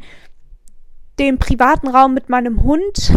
den 1.19 1.37
privaten 1.37 1.87
Raum 1.87 2.13
mit 2.13 2.29
meinem 2.29 2.63
Hund 2.63 3.11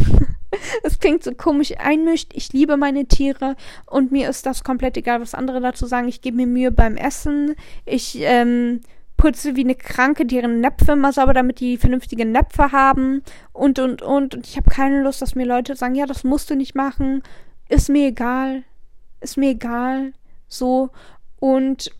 es 0.83 0.99
klingt 0.99 1.23
so 1.23 1.33
komisch 1.33 1.75
einmischt. 1.79 2.33
Ich 2.35 2.53
liebe 2.53 2.77
meine 2.77 3.07
Tiere 3.07 3.57
und 3.87 4.13
mir 4.13 4.29
ist 4.29 4.47
das 4.47 4.65
komplett 4.65 4.97
egal, 4.97 5.21
was 5.21 5.35
andere 5.35 5.61
dazu 5.61 5.87
sagen. 5.87 6.09
Ich 6.09 6.21
gebe 6.21 6.37
mir 6.37 6.47
Mühe 6.47 6.73
beim 6.73 6.97
Essen. 6.97 7.55
Ich 7.85 8.19
ähm, 8.21 8.81
putze 9.19 9.57
wie 9.57 9.65
eine 9.65 9.75
Kranke 9.75 10.25
deren 10.25 10.61
Näpfe 10.61 10.93
immer 10.93 11.13
sauber, 11.13 11.35
damit 11.35 11.61
die 11.61 11.77
vernünftige 11.77 12.25
Näpfe 12.25 12.73
haben 12.73 13.23
und 13.53 13.79
und 13.79 14.01
und. 14.01 14.35
Und 14.35 14.47
ich 14.47 14.57
habe 14.57 14.71
keine 14.71 15.03
Lust, 15.03 15.21
dass 15.21 15.35
mir 15.35 15.45
Leute 15.45 15.77
sagen, 15.77 15.95
ja, 15.95 16.07
das 16.07 16.25
musst 16.25 16.49
du 16.49 16.57
nicht 16.57 16.75
machen. 16.75 17.23
Ist 17.69 17.91
mir 17.91 18.09
egal. 18.09 18.63
Ist 19.21 19.37
mir 19.37 19.51
egal. 19.51 20.13
So. 20.47 20.89
Und 21.39 21.91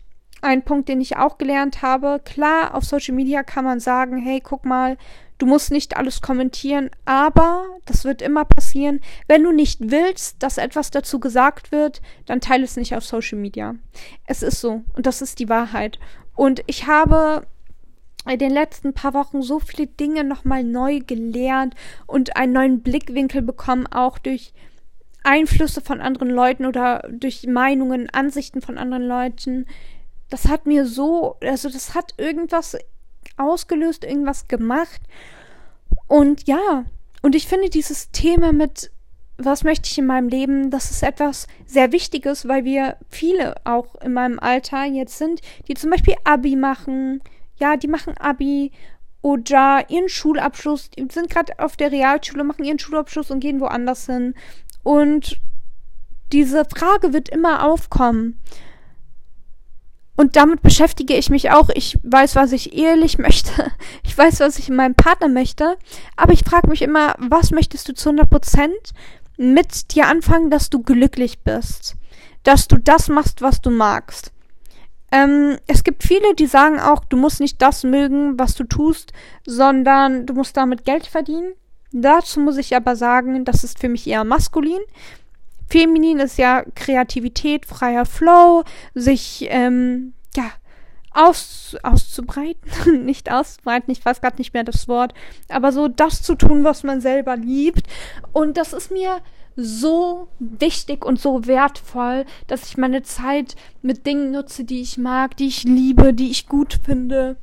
ein 0.41 0.63
Punkt, 0.63 0.89
den 0.89 1.01
ich 1.01 1.17
auch 1.17 1.37
gelernt 1.37 1.81
habe, 1.83 2.21
klar, 2.23 2.73
auf 2.73 2.85
Social 2.85 3.13
Media 3.13 3.43
kann 3.43 3.65
man 3.65 3.79
sagen, 3.79 4.17
hey, 4.17 4.41
guck 4.41 4.65
mal, 4.65 4.97
Du 5.39 5.45
musst 5.45 5.71
nicht 5.71 5.95
alles 5.95 6.21
kommentieren, 6.21 6.89
aber 7.05 7.63
das 7.85 8.03
wird 8.03 8.21
immer 8.21 8.43
passieren. 8.43 8.99
Wenn 9.29 9.41
du 9.41 9.53
nicht 9.53 9.79
willst, 9.89 10.43
dass 10.43 10.57
etwas 10.57 10.91
dazu 10.91 11.21
gesagt 11.21 11.71
wird, 11.71 12.01
dann 12.25 12.41
teile 12.41 12.65
es 12.65 12.75
nicht 12.75 12.93
auf 12.93 13.05
Social 13.05 13.37
Media. 13.37 13.75
Es 14.27 14.43
ist 14.43 14.59
so 14.59 14.83
und 14.93 15.05
das 15.05 15.21
ist 15.21 15.39
die 15.39 15.47
Wahrheit. 15.47 15.97
Und 16.39 16.63
ich 16.67 16.87
habe 16.87 17.45
in 18.25 18.39
den 18.39 18.51
letzten 18.51 18.93
paar 18.93 19.13
Wochen 19.13 19.41
so 19.41 19.59
viele 19.59 19.87
Dinge 19.87 20.23
nochmal 20.23 20.63
neu 20.63 21.01
gelernt 21.01 21.75
und 22.07 22.37
einen 22.37 22.53
neuen 22.53 22.81
Blickwinkel 22.81 23.41
bekommen, 23.41 23.87
auch 23.87 24.17
durch 24.17 24.53
Einflüsse 25.25 25.81
von 25.81 25.99
anderen 25.99 26.29
Leuten 26.29 26.65
oder 26.65 27.05
durch 27.11 27.45
Meinungen, 27.45 28.09
Ansichten 28.09 28.61
von 28.61 28.77
anderen 28.77 29.03
Leuten. 29.03 29.65
Das 30.29 30.47
hat 30.47 30.65
mir 30.65 30.85
so, 30.85 31.35
also 31.41 31.69
das 31.69 31.93
hat 31.93 32.13
irgendwas 32.17 32.77
ausgelöst, 33.35 34.05
irgendwas 34.05 34.47
gemacht. 34.47 35.01
Und 36.07 36.47
ja, 36.47 36.85
und 37.21 37.35
ich 37.35 37.47
finde 37.47 37.69
dieses 37.69 38.11
Thema 38.11 38.53
mit, 38.53 38.91
was 39.39 39.63
möchte 39.63 39.89
ich 39.89 39.97
in 39.97 40.05
meinem 40.05 40.27
Leben, 40.27 40.69
das 40.69 40.91
ist 40.91 41.01
etwas 41.01 41.47
sehr 41.65 41.91
Wichtiges, 41.91 42.47
weil 42.47 42.65
wir 42.65 42.97
viele 43.09 43.55
auch 43.63 43.95
in 44.01 44.13
meinem 44.13 44.37
Alter 44.37 44.85
jetzt 44.85 45.17
sind, 45.17 45.41
die 45.67 45.73
zum 45.73 45.89
Beispiel 45.89 46.15
Abi 46.25 46.55
machen. 46.55 47.21
Ja, 47.57 47.77
die 47.77 47.87
machen 47.87 48.17
Abi 48.17 48.71
oder 49.21 49.85
ihren 49.89 50.09
Schulabschluss, 50.09 50.89
die 50.91 51.07
sind 51.11 51.29
gerade 51.29 51.57
auf 51.59 51.77
der 51.77 51.91
Realschule, 51.91 52.43
machen 52.43 52.65
ihren 52.65 52.79
Schulabschluss 52.79 53.31
und 53.31 53.39
gehen 53.39 53.59
woanders 53.59 54.05
hin. 54.05 54.35
Und 54.83 55.39
diese 56.31 56.65
Frage 56.65 57.13
wird 57.13 57.29
immer 57.29 57.65
aufkommen. 57.65 58.39
Und 60.19 60.35
damit 60.35 60.61
beschäftige 60.61 61.15
ich 61.15 61.29
mich 61.29 61.49
auch. 61.51 61.69
Ich 61.73 61.97
weiß, 62.03 62.35
was 62.35 62.51
ich 62.51 62.73
ehelich 62.73 63.17
möchte. 63.19 63.71
Ich 64.03 64.17
weiß, 64.17 64.41
was 64.41 64.59
ich 64.59 64.67
in 64.67 64.75
meinem 64.75 64.95
Partner 64.95 65.29
möchte. 65.29 65.77
Aber 66.17 66.33
ich 66.33 66.43
frage 66.43 66.67
mich 66.67 66.81
immer, 66.81 67.15
was 67.19 67.51
möchtest 67.51 67.87
du 67.87 67.93
zu 67.93 68.09
100 68.09 68.29
Prozent 68.29 68.93
mit 69.39 69.95
dir 69.95 70.07
anfangen, 70.07 70.49
dass 70.49 70.69
du 70.69 70.83
glücklich 70.83 71.39
bist? 71.39 71.95
Dass 72.43 72.67
du 72.67 72.77
das 72.77 73.07
machst, 73.07 73.41
was 73.41 73.61
du 73.61 73.69
magst. 73.71 74.31
Ähm, 75.11 75.57
es 75.65 75.83
gibt 75.83 76.03
viele, 76.03 76.35
die 76.35 76.45
sagen 76.45 76.79
auch, 76.79 77.05
du 77.05 77.17
musst 77.17 77.39
nicht 77.39 77.61
das 77.61 77.83
mögen, 77.83 78.37
was 78.37 78.53
du 78.55 78.65
tust, 78.65 79.13
sondern 79.45 80.25
du 80.25 80.33
musst 80.33 80.57
damit 80.57 80.83
Geld 80.85 81.07
verdienen. 81.07 81.53
Dazu 81.91 82.41
muss 82.41 82.57
ich 82.57 82.75
aber 82.75 82.95
sagen, 82.95 83.45
das 83.45 83.63
ist 83.63 83.79
für 83.79 83.89
mich 83.89 84.05
eher 84.05 84.23
maskulin. 84.23 84.81
Feminin 85.69 86.19
ist 86.19 86.37
ja 86.37 86.63
Kreativität, 86.75 87.65
freier 87.65 88.05
Flow, 88.05 88.63
sich, 88.93 89.47
ähm, 89.49 90.13
aus, 91.19 91.75
auszubreiten, 91.83 93.05
nicht 93.05 93.31
auszubreiten, 93.31 93.91
ich 93.91 94.03
weiß 94.03 94.21
gerade 94.21 94.37
nicht 94.37 94.53
mehr 94.53 94.63
das 94.63 94.87
Wort, 94.87 95.13
aber 95.49 95.71
so 95.71 95.87
das 95.87 96.21
zu 96.21 96.35
tun, 96.35 96.63
was 96.63 96.83
man 96.83 97.01
selber 97.01 97.35
liebt. 97.35 97.83
Und 98.31 98.57
das 98.57 98.73
ist 98.73 98.91
mir 98.91 99.17
so 99.55 100.29
wichtig 100.39 101.03
und 101.03 101.19
so 101.19 101.45
wertvoll, 101.45 102.25
dass 102.47 102.67
ich 102.67 102.77
meine 102.77 103.03
Zeit 103.03 103.55
mit 103.81 104.05
Dingen 104.05 104.31
nutze, 104.31 104.63
die 104.63 104.81
ich 104.81 104.97
mag, 104.97 105.35
die 105.35 105.47
ich 105.47 105.63
liebe, 105.63 106.13
die 106.13 106.31
ich 106.31 106.47
gut 106.47 106.79
finde. 106.85 107.35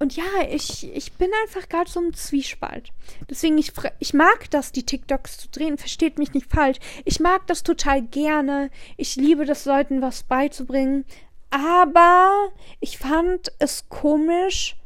Und 0.00 0.14
ja, 0.14 0.22
ich, 0.48 0.88
ich 0.94 1.14
bin 1.14 1.28
einfach 1.42 1.68
gerade 1.68 1.90
so 1.90 2.00
im 2.00 2.14
Zwiespalt. 2.14 2.92
Deswegen, 3.28 3.58
ich, 3.58 3.72
ich 3.98 4.14
mag 4.14 4.48
das, 4.50 4.70
die 4.70 4.86
TikToks 4.86 5.38
zu 5.38 5.48
drehen. 5.48 5.76
Versteht 5.76 6.18
mich 6.18 6.34
nicht 6.34 6.48
falsch. 6.48 6.78
Ich 7.04 7.18
mag 7.18 7.48
das 7.48 7.64
total 7.64 8.02
gerne. 8.02 8.70
Ich 8.96 9.16
liebe 9.16 9.44
das, 9.44 9.64
Leuten 9.64 10.00
was 10.00 10.22
beizubringen. 10.22 11.04
Aber 11.50 12.50
ich 12.80 12.98
fand 12.98 13.52
es 13.58 13.88
komisch. 13.88 14.76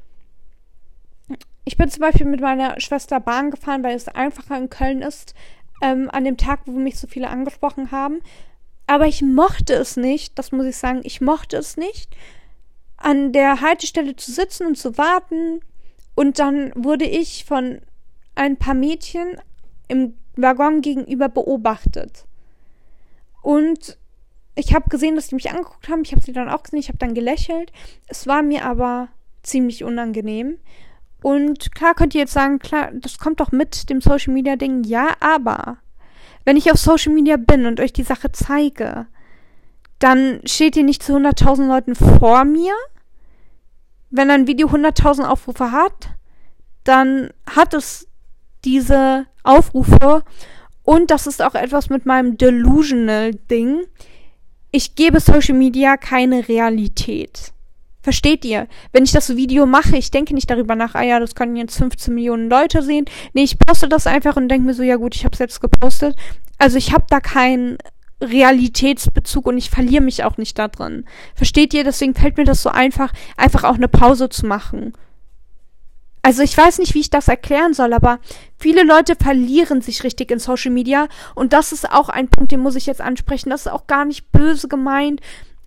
Ich 1.65 1.77
bin 1.77 1.89
zum 1.89 2.01
Beispiel 2.01 2.27
mit 2.27 2.41
meiner 2.41 2.81
Schwester 2.81 3.21
Bahn 3.21 3.51
gefahren, 3.51 3.83
weil 3.83 3.97
es 3.97 4.09
einfacher 4.09 4.57
in 4.57 4.71
Köln 4.71 5.03
ist, 5.03 5.35
ähm, 5.81 6.11
an 6.11 6.25
dem 6.25 6.37
Tag, 6.37 6.61
wo 6.67 6.73
mich 6.73 6.99
so 6.99 7.07
viele 7.07 7.29
angesprochen 7.29 7.91
haben. 7.91 8.21
Aber 8.87 9.07
ich 9.07 9.23
mochte 9.23 9.75
es 9.75 9.97
nicht, 9.97 10.39
das 10.39 10.53
muss 10.53 10.67
ich 10.67 10.77
sagen, 10.77 11.01
ich 11.05 11.21
mochte 11.21 11.57
es 11.57 11.77
nicht, 11.77 12.15
an 12.97 13.33
der 13.33 13.61
Haltestelle 13.61 14.17
zu 14.17 14.31
sitzen 14.33 14.67
und 14.67 14.79
zu 14.79 14.99
warten. 14.99 15.61
Und 16.15 16.39
dann 16.39 16.73
wurde 16.75 17.05
ich 17.05 17.45
von 17.45 17.81
ein 18.35 18.57
paar 18.57 18.75
Mädchen 18.75 19.41
im 19.89 20.15
Waggon 20.37 20.81
gegenüber 20.81 21.29
beobachtet. 21.29 22.27
Und 23.43 23.99
ich 24.55 24.75
habe 24.75 24.89
gesehen, 24.89 25.17
dass 25.17 25.29
die 25.29 25.35
mich 25.35 25.51
angeguckt 25.51 25.89
haben. 25.89 26.03
Ich 26.05 26.13
habe 26.13 26.23
sie 26.23 26.33
dann 26.33 26.49
auch 26.49 26.63
gesehen. 26.63 26.81
Ich 26.81 26.89
habe 26.89 26.99
dann 26.99 27.15
gelächelt. 27.15 27.73
Es 28.07 28.27
war 28.27 28.43
mir 28.43 28.65
aber 28.65 29.09
ziemlich 29.43 29.85
unangenehm. 29.85 30.59
Und 31.23 31.75
klar 31.75 31.95
könnt 31.95 32.15
ihr 32.15 32.23
jetzt 32.23 32.33
sagen, 32.33 32.59
klar, 32.59 32.91
das 32.93 33.19
kommt 33.19 33.41
doch 33.41 33.53
mit 33.53 33.89
dem 33.91 34.01
Social 34.01 34.33
Media 34.33 34.57
Ding. 34.57 34.85
Ja, 34.85 35.15
aber 35.21 35.79
wenn 36.45 36.57
ich 36.57 36.71
auf 36.71 36.79
Social 36.79 37.13
Media 37.13 37.37
bin 37.37 37.67
und 37.67 37.81
euch 37.81 37.93
die 37.93 38.03
Sache 38.03 38.33
zeige, 38.33 39.07
dann 39.99 40.41
steht 40.45 40.77
ihr 40.77 40.83
nicht 40.83 41.03
zu 41.03 41.15
100.000 41.15 41.69
Leuten 41.69 41.95
vor 41.95 42.45
mir 42.45 42.75
wenn 44.13 44.31
ein 44.31 44.47
Video 44.47 44.69
100.000 44.69 45.27
Aufrufe 45.27 45.73
hat, 45.73 46.11
dann 46.85 47.31
hat 47.49 47.75
es 47.75 48.07
diese 48.65 49.27
Aufrufe 49.43 50.23
und 50.85 51.11
das 51.11 51.27
ist 51.27 51.43
auch 51.43 51.55
etwas 51.55 51.89
mit 51.89 52.07
meinem 52.07 52.37
delusional 52.37 53.33
Ding. 53.51 53.81
Ich 54.75 54.95
gebe 54.95 55.21
Social 55.21 55.55
Media 55.55 55.99
keine 55.99 56.49
Realität. 56.49 57.53
Versteht 58.01 58.43
ihr? 58.47 58.69
Wenn 58.91 59.05
ich 59.05 59.13
das 59.13 59.37
Video 59.37 59.67
mache, 59.67 59.99
ich 59.99 60.11
denke 60.11 60.33
nicht 60.33 60.51
darüber 60.51 60.75
nach, 60.75 60.95
ah 60.95 61.03
ja, 61.03 61.21
das 61.21 61.35
können 61.35 61.57
jetzt 61.57 61.77
15 61.77 62.15
Millionen 62.15 62.49
Leute 62.49 62.83
sehen. 62.83 63.05
Nee, 63.35 63.43
ich 63.45 63.59
poste 63.59 63.87
das 63.87 64.07
einfach 64.07 64.37
und 64.37 64.49
denke 64.49 64.67
mir 64.67 64.73
so, 64.73 64.83
ja 64.83 64.97
gut, 64.97 65.15
ich 65.15 65.27
habe 65.27 65.35
es 65.35 65.41
jetzt 65.41 65.61
gepostet. 65.61 66.17
Also 66.57 66.79
ich 66.79 66.95
habe 66.95 67.05
da 67.11 67.21
kein 67.21 67.77
Realitätsbezug 68.23 69.47
und 69.47 69.59
ich 69.59 69.69
verliere 69.69 70.03
mich 70.03 70.25
auch 70.25 70.39
nicht 70.39 70.59
da 70.59 70.69
drin. 70.69 71.05
Versteht 71.35 71.75
ihr? 71.75 71.85
Deswegen 71.85 72.15
fällt 72.15 72.39
mir 72.39 72.45
das 72.45 72.63
so 72.63 72.71
einfach, 72.71 73.13
einfach 73.37 73.65
auch 73.65 73.75
eine 73.75 73.89
Pause 73.89 74.31
zu 74.31 74.47
machen. 74.47 74.95
Also 76.23 76.43
ich 76.43 76.57
weiß 76.57 76.79
nicht, 76.79 76.95
wie 76.95 77.01
ich 77.01 77.11
das 77.11 77.27
erklären 77.27 77.75
soll, 77.75 77.93
aber 77.93 78.21
viele 78.57 78.85
Leute 78.85 79.17
verlieren 79.17 79.81
sich 79.83 80.05
richtig 80.05 80.31
in 80.31 80.39
Social 80.39 80.71
Media 80.71 81.09
und 81.35 81.53
das 81.53 81.73
ist 81.73 81.91
auch 81.91 82.09
ein 82.09 82.29
Punkt, 82.29 82.53
den 82.53 82.61
muss 82.61 82.77
ich 82.77 82.87
jetzt 82.87 83.01
ansprechen. 83.01 83.51
Das 83.51 83.63
ist 83.63 83.73
auch 83.73 83.89
gar 83.89 84.05
nicht 84.05 84.31
böse 84.31 84.69
gemeint. 84.69 85.21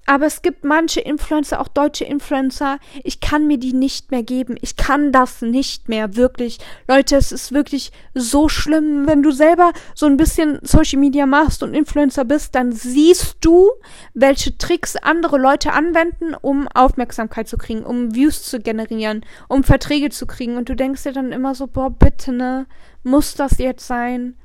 Aber 0.08 0.28
es 0.28 0.44
gibt 0.44 0.64
manche 0.64 1.00
Influencer, 1.00 1.60
auch 1.60 1.68
deutsche 1.68 2.06
Influencer, 2.06 2.78
ich 3.04 3.20
kann 3.20 3.48
mir 3.48 3.58
die 3.58 3.74
nicht 3.74 4.12
mehr 4.12 4.22
geben. 4.22 4.56
Ich 4.62 4.76
kann 4.76 5.12
das 5.12 5.42
nicht 5.42 5.90
mehr, 5.90 6.16
wirklich. 6.16 6.60
Leute, 6.88 7.16
es 7.16 7.32
ist 7.32 7.52
wirklich 7.52 7.92
so 8.14 8.48
schlimm. 8.48 9.08
Wenn 9.08 9.24
du 9.24 9.32
selber 9.32 9.72
so 9.96 10.06
ein 10.06 10.18
bisschen 10.18 10.60
Social 10.62 11.00
Media 11.00 11.26
machst 11.26 11.64
und 11.64 11.74
Influencer 11.74 12.24
bist, 12.24 12.54
dann 12.54 12.72
siehst 12.72 13.38
du, 13.42 13.72
welche 14.14 14.56
Tricks 14.58 14.96
andere 14.96 15.38
Leute 15.38 15.74
anwenden, 15.74 16.36
um 16.40 16.68
Aufmerksamkeit 16.68 17.48
zu 17.48 17.58
kriegen, 17.58 17.84
um 17.84 18.14
Views 18.14 18.44
zu 18.44 18.60
generieren, 18.60 19.26
um 19.48 19.64
Verträge 19.64 20.12
zu 20.12 20.28
kriegen. 20.28 20.58
Und 20.58 20.70
du 20.70 20.76
denkst 20.76 21.02
dir 21.02 21.14
dann 21.14 21.32
immer 21.32 21.56
so, 21.56 21.66
boah, 21.66 21.90
bitte, 21.90 22.32
ne? 22.32 22.68
Muss 23.04 23.36
das 23.36 23.58
jetzt 23.58 23.88
sein? 23.88 24.36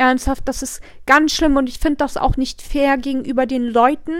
Ernsthaft, 0.00 0.48
das 0.48 0.62
ist 0.62 0.80
ganz 1.04 1.32
schlimm 1.32 1.56
und 1.58 1.68
ich 1.68 1.78
finde 1.78 1.98
das 1.98 2.16
auch 2.16 2.38
nicht 2.38 2.62
fair 2.62 2.96
gegenüber 2.96 3.44
den 3.44 3.64
Leuten, 3.64 4.14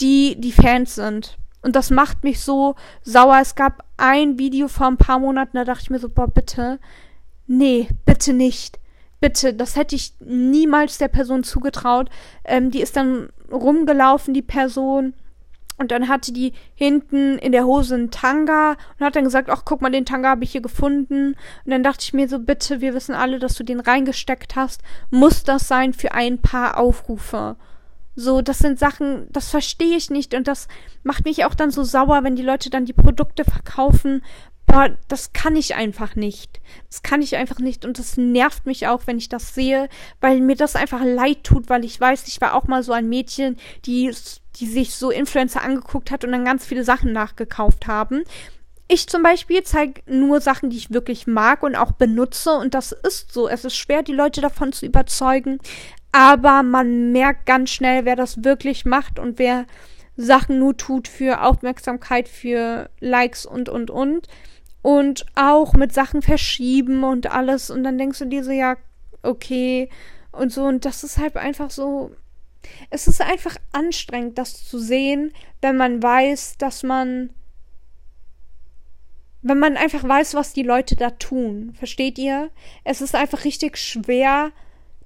die 0.00 0.36
die 0.38 0.52
Fans 0.52 0.94
sind. 0.94 1.38
Und 1.62 1.76
das 1.76 1.90
macht 1.90 2.24
mich 2.24 2.40
so 2.40 2.74
sauer. 3.02 3.38
Es 3.40 3.54
gab 3.54 3.84
ein 3.96 4.38
Video 4.38 4.68
vor 4.68 4.86
ein 4.86 4.96
paar 4.96 5.18
Monaten, 5.18 5.56
da 5.56 5.64
dachte 5.64 5.82
ich 5.82 5.90
mir 5.90 5.98
so, 5.98 6.08
boah, 6.08 6.28
bitte. 6.28 6.78
Nee, 7.46 7.88
bitte 8.06 8.32
nicht. 8.32 8.78
Bitte, 9.20 9.52
das 9.52 9.76
hätte 9.76 9.94
ich 9.94 10.14
niemals 10.20 10.96
der 10.96 11.08
Person 11.08 11.44
zugetraut. 11.44 12.08
Ähm, 12.44 12.70
die 12.70 12.80
ist 12.80 12.96
dann 12.96 13.28
rumgelaufen, 13.52 14.32
die 14.32 14.42
Person. 14.42 15.14
Und 15.76 15.90
dann 15.92 16.08
hatte 16.08 16.32
die 16.32 16.52
hinten 16.74 17.38
in 17.38 17.52
der 17.52 17.64
Hose 17.64 17.94
einen 17.94 18.10
Tanga 18.10 18.76
und 18.98 19.04
hat 19.04 19.16
dann 19.16 19.24
gesagt, 19.24 19.48
ach, 19.50 19.62
guck 19.64 19.80
mal, 19.80 19.90
den 19.90 20.04
Tanga 20.04 20.28
habe 20.28 20.44
ich 20.44 20.52
hier 20.52 20.60
gefunden. 20.60 21.34
Und 21.64 21.70
dann 21.70 21.82
dachte 21.82 22.02
ich 22.02 22.12
mir 22.12 22.28
so, 22.28 22.38
bitte, 22.38 22.80
wir 22.80 22.94
wissen 22.94 23.14
alle, 23.14 23.38
dass 23.38 23.54
du 23.54 23.64
den 23.64 23.80
reingesteckt 23.80 24.56
hast. 24.56 24.82
Muss 25.10 25.42
das 25.42 25.68
sein 25.68 25.92
für 25.92 26.12
ein 26.12 26.38
paar 26.38 26.78
Aufrufe? 26.78 27.56
So, 28.16 28.42
das 28.42 28.58
sind 28.58 28.78
Sachen, 28.78 29.28
das 29.30 29.50
verstehe 29.50 29.96
ich 29.96 30.10
nicht 30.10 30.34
und 30.34 30.48
das 30.48 30.68
macht 31.02 31.24
mich 31.24 31.44
auch 31.44 31.54
dann 31.54 31.70
so 31.70 31.84
sauer, 31.84 32.24
wenn 32.24 32.36
die 32.36 32.42
Leute 32.42 32.70
dann 32.70 32.84
die 32.84 32.92
Produkte 32.92 33.44
verkaufen. 33.44 34.22
Boah, 34.66 34.90
das 35.08 35.32
kann 35.32 35.56
ich 35.56 35.74
einfach 35.74 36.16
nicht. 36.16 36.60
Das 36.88 37.02
kann 37.02 37.22
ich 37.22 37.36
einfach 37.36 37.58
nicht 37.58 37.84
und 37.84 37.98
das 37.98 38.16
nervt 38.16 38.66
mich 38.66 38.86
auch, 38.86 39.02
wenn 39.06 39.18
ich 39.18 39.28
das 39.28 39.54
sehe, 39.54 39.88
weil 40.20 40.40
mir 40.40 40.56
das 40.56 40.76
einfach 40.76 41.02
leid 41.02 41.44
tut, 41.44 41.68
weil 41.68 41.84
ich 41.84 42.00
weiß, 42.00 42.28
ich 42.28 42.40
war 42.40 42.54
auch 42.54 42.66
mal 42.68 42.82
so 42.82 42.92
ein 42.92 43.08
Mädchen, 43.08 43.56
die, 43.84 44.14
die 44.56 44.66
sich 44.66 44.94
so 44.94 45.10
Influencer 45.10 45.62
angeguckt 45.62 46.10
hat 46.10 46.24
und 46.24 46.32
dann 46.32 46.44
ganz 46.44 46.66
viele 46.66 46.84
Sachen 46.84 47.12
nachgekauft 47.12 47.86
haben. 47.86 48.22
Ich 48.92 49.06
zum 49.06 49.22
Beispiel 49.22 49.62
zeige 49.62 50.02
nur 50.06 50.40
Sachen, 50.40 50.70
die 50.70 50.76
ich 50.76 50.90
wirklich 50.90 51.28
mag 51.28 51.62
und 51.62 51.76
auch 51.76 51.92
benutze 51.92 52.52
und 52.52 52.74
das 52.74 52.90
ist 52.90 53.32
so. 53.32 53.48
Es 53.48 53.64
ist 53.64 53.76
schwer, 53.76 54.02
die 54.02 54.12
Leute 54.12 54.40
davon 54.40 54.72
zu 54.72 54.84
überzeugen, 54.84 55.58
aber 56.12 56.62
man 56.62 57.12
merkt 57.12 57.46
ganz 57.46 57.70
schnell, 57.70 58.04
wer 58.04 58.16
das 58.16 58.44
wirklich 58.44 58.84
macht 58.84 59.18
und 59.18 59.38
wer 59.38 59.66
Sachen 60.16 60.58
nur 60.58 60.76
tut 60.76 61.08
für 61.08 61.42
Aufmerksamkeit, 61.42 62.28
für 62.28 62.90
Likes 63.00 63.46
und, 63.46 63.68
und, 63.68 63.90
und. 63.90 64.26
Und 64.82 65.26
auch 65.34 65.74
mit 65.74 65.92
Sachen 65.92 66.22
verschieben 66.22 67.04
und 67.04 67.30
alles. 67.30 67.70
Und 67.70 67.84
dann 67.84 67.98
denkst 67.98 68.18
du 68.18 68.24
dir 68.26 68.42
so, 68.42 68.50
ja, 68.50 68.76
okay. 69.22 69.88
Und 70.32 70.52
so. 70.52 70.64
Und 70.64 70.84
das 70.84 71.04
ist 71.04 71.18
halt 71.18 71.36
einfach 71.36 71.70
so. 71.70 72.12
Es 72.90 73.06
ist 73.06 73.20
einfach 73.20 73.56
anstrengend, 73.72 74.36
das 74.36 74.64
zu 74.64 74.78
sehen, 74.78 75.32
wenn 75.60 75.76
man 75.76 76.02
weiß, 76.02 76.56
dass 76.58 76.82
man. 76.82 77.30
Wenn 79.42 79.58
man 79.58 79.78
einfach 79.78 80.06
weiß, 80.06 80.34
was 80.34 80.52
die 80.52 80.62
Leute 80.62 80.96
da 80.96 81.10
tun. 81.10 81.74
Versteht 81.78 82.18
ihr? 82.18 82.50
Es 82.84 83.00
ist 83.00 83.14
einfach 83.14 83.44
richtig 83.44 83.78
schwer, 83.78 84.52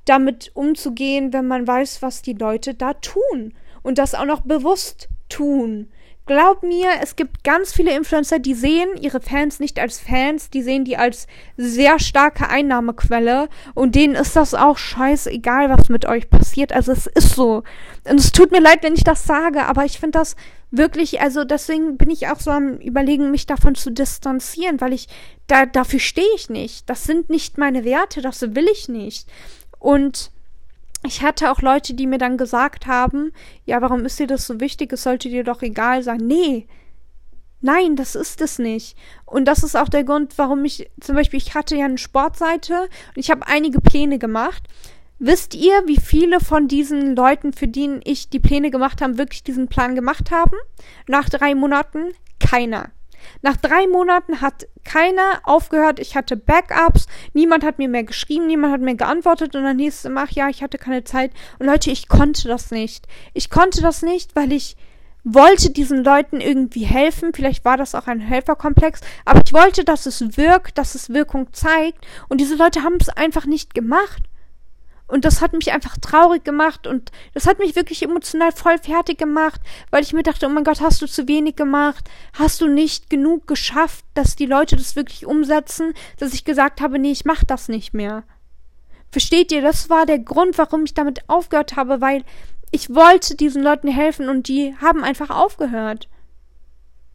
damit 0.04 0.50
umzugehen, 0.54 1.32
wenn 1.32 1.46
man 1.46 1.66
weiß, 1.66 2.02
was 2.02 2.22
die 2.22 2.34
Leute 2.34 2.74
da 2.74 2.94
tun 2.94 3.54
und 3.82 3.98
das 3.98 4.14
auch 4.14 4.26
noch 4.26 4.42
bewusst 4.42 5.08
tun. 5.28 5.88
Glaub 6.26 6.62
mir, 6.62 6.88
es 7.02 7.16
gibt 7.16 7.44
ganz 7.44 7.74
viele 7.74 7.94
Influencer, 7.94 8.38
die 8.38 8.54
sehen 8.54 8.88
ihre 8.98 9.20
Fans 9.20 9.60
nicht 9.60 9.78
als 9.78 10.00
Fans, 10.00 10.48
die 10.48 10.62
sehen 10.62 10.86
die 10.86 10.96
als 10.96 11.26
sehr 11.58 11.98
starke 11.98 12.48
Einnahmequelle 12.48 13.50
und 13.74 13.94
denen 13.94 14.14
ist 14.14 14.34
das 14.34 14.54
auch 14.54 14.78
scheißegal, 14.78 15.68
was 15.68 15.90
mit 15.90 16.06
euch 16.06 16.30
passiert. 16.30 16.72
Also 16.72 16.92
es 16.92 17.06
ist 17.06 17.34
so. 17.34 17.62
Und 18.08 18.18
es 18.18 18.32
tut 18.32 18.52
mir 18.52 18.60
leid, 18.60 18.82
wenn 18.82 18.94
ich 18.94 19.04
das 19.04 19.24
sage, 19.24 19.66
aber 19.66 19.84
ich 19.84 20.00
finde 20.00 20.18
das 20.18 20.34
wirklich, 20.70 21.20
also 21.20 21.44
deswegen 21.44 21.98
bin 21.98 22.08
ich 22.08 22.28
auch 22.28 22.40
so 22.40 22.50
am 22.50 22.78
überlegen, 22.78 23.30
mich 23.30 23.44
davon 23.44 23.74
zu 23.74 23.90
distanzieren, 23.90 24.80
weil 24.80 24.94
ich 24.94 25.08
da 25.46 25.66
dafür 25.66 26.00
stehe 26.00 26.34
ich 26.34 26.48
nicht. 26.48 26.88
Das 26.88 27.04
sind 27.04 27.28
nicht 27.28 27.58
meine 27.58 27.84
Werte, 27.84 28.22
das 28.22 28.40
will 28.40 28.66
ich 28.72 28.88
nicht. 28.88 29.28
Und 29.84 30.30
ich 31.04 31.20
hatte 31.20 31.50
auch 31.50 31.60
Leute, 31.60 31.92
die 31.92 32.06
mir 32.06 32.16
dann 32.16 32.38
gesagt 32.38 32.86
haben, 32.86 33.32
ja, 33.66 33.82
warum 33.82 34.06
ist 34.06 34.18
dir 34.18 34.26
das 34.26 34.46
so 34.46 34.58
wichtig? 34.58 34.90
Es 34.94 35.02
sollte 35.02 35.28
dir 35.28 35.44
doch 35.44 35.60
egal 35.60 36.02
sein. 36.02 36.22
Nee. 36.26 36.66
Nein, 37.60 37.94
das 37.94 38.14
ist 38.14 38.40
es 38.40 38.58
nicht. 38.58 38.96
Und 39.26 39.44
das 39.44 39.62
ist 39.62 39.76
auch 39.76 39.90
der 39.90 40.02
Grund, 40.04 40.38
warum 40.38 40.64
ich 40.64 40.90
zum 41.00 41.16
Beispiel, 41.16 41.36
ich 41.36 41.54
hatte 41.54 41.76
ja 41.76 41.84
eine 41.84 41.98
Sportseite 41.98 42.84
und 42.84 43.16
ich 43.16 43.30
habe 43.30 43.46
einige 43.46 43.82
Pläne 43.82 44.18
gemacht. 44.18 44.62
Wisst 45.18 45.54
ihr, 45.54 45.82
wie 45.84 46.00
viele 46.00 46.40
von 46.40 46.66
diesen 46.66 47.14
Leuten, 47.14 47.52
für 47.52 47.68
die 47.68 48.00
ich 48.04 48.30
die 48.30 48.40
Pläne 48.40 48.70
gemacht 48.70 49.02
habe, 49.02 49.18
wirklich 49.18 49.44
diesen 49.44 49.68
Plan 49.68 49.94
gemacht 49.94 50.30
haben? 50.30 50.56
Nach 51.08 51.28
drei 51.28 51.54
Monaten? 51.54 52.14
Keiner. 52.40 52.90
Nach 53.42 53.56
drei 53.56 53.86
Monaten 53.86 54.40
hat 54.40 54.66
keiner 54.84 55.40
aufgehört. 55.44 55.98
Ich 56.00 56.16
hatte 56.16 56.36
Backups. 56.36 57.06
Niemand 57.32 57.64
hat 57.64 57.78
mir 57.78 57.88
mehr 57.88 58.04
geschrieben. 58.04 58.46
Niemand 58.46 58.72
hat 58.72 58.80
mir 58.80 58.96
geantwortet. 58.96 59.54
Und 59.56 59.64
dann 59.64 59.78
hieß 59.78 59.94
es 59.94 60.04
immer, 60.04 60.24
ach 60.24 60.30
ja, 60.30 60.48
ich 60.48 60.62
hatte 60.62 60.78
keine 60.78 61.04
Zeit. 61.04 61.32
Und 61.58 61.66
Leute, 61.66 61.90
ich 61.90 62.08
konnte 62.08 62.48
das 62.48 62.70
nicht. 62.70 63.06
Ich 63.32 63.50
konnte 63.50 63.80
das 63.82 64.02
nicht, 64.02 64.34
weil 64.36 64.52
ich 64.52 64.76
wollte 65.24 65.70
diesen 65.70 66.04
Leuten 66.04 66.40
irgendwie 66.40 66.84
helfen. 66.84 67.32
Vielleicht 67.34 67.64
war 67.64 67.76
das 67.76 67.94
auch 67.94 68.06
ein 68.06 68.20
Helferkomplex. 68.20 69.00
Aber 69.24 69.40
ich 69.44 69.52
wollte, 69.52 69.84
dass 69.84 70.06
es 70.06 70.36
wirkt, 70.36 70.78
dass 70.78 70.94
es 70.94 71.10
Wirkung 71.10 71.52
zeigt. 71.52 72.06
Und 72.28 72.40
diese 72.40 72.56
Leute 72.56 72.82
haben 72.82 72.98
es 73.00 73.08
einfach 73.08 73.46
nicht 73.46 73.74
gemacht. 73.74 74.22
Und 75.06 75.26
das 75.26 75.42
hat 75.42 75.52
mich 75.52 75.70
einfach 75.72 75.98
traurig 75.98 76.44
gemacht 76.44 76.86
und 76.86 77.12
das 77.34 77.46
hat 77.46 77.58
mich 77.58 77.76
wirklich 77.76 78.02
emotional 78.02 78.52
voll 78.52 78.78
fertig 78.78 79.18
gemacht, 79.18 79.60
weil 79.90 80.02
ich 80.02 80.14
mir 80.14 80.22
dachte, 80.22 80.46
oh 80.46 80.48
mein 80.48 80.64
Gott, 80.64 80.80
hast 80.80 81.02
du 81.02 81.06
zu 81.06 81.28
wenig 81.28 81.56
gemacht? 81.56 82.08
Hast 82.32 82.62
du 82.62 82.68
nicht 82.68 83.10
genug 83.10 83.46
geschafft, 83.46 84.04
dass 84.14 84.34
die 84.34 84.46
Leute 84.46 84.76
das 84.76 84.96
wirklich 84.96 85.26
umsetzen, 85.26 85.92
dass 86.18 86.32
ich 86.32 86.44
gesagt 86.44 86.80
habe, 86.80 86.98
nee, 86.98 87.12
ich 87.12 87.26
mach 87.26 87.44
das 87.44 87.68
nicht 87.68 87.92
mehr. 87.92 88.24
Versteht 89.12 89.52
ihr, 89.52 89.60
das 89.60 89.90
war 89.90 90.06
der 90.06 90.18
Grund, 90.18 90.56
warum 90.56 90.84
ich 90.84 90.94
damit 90.94 91.28
aufgehört 91.28 91.76
habe, 91.76 92.00
weil 92.00 92.24
ich 92.70 92.92
wollte 92.92 93.36
diesen 93.36 93.62
Leuten 93.62 93.88
helfen 93.88 94.28
und 94.28 94.48
die 94.48 94.74
haben 94.80 95.04
einfach 95.04 95.30
aufgehört. 95.30 96.08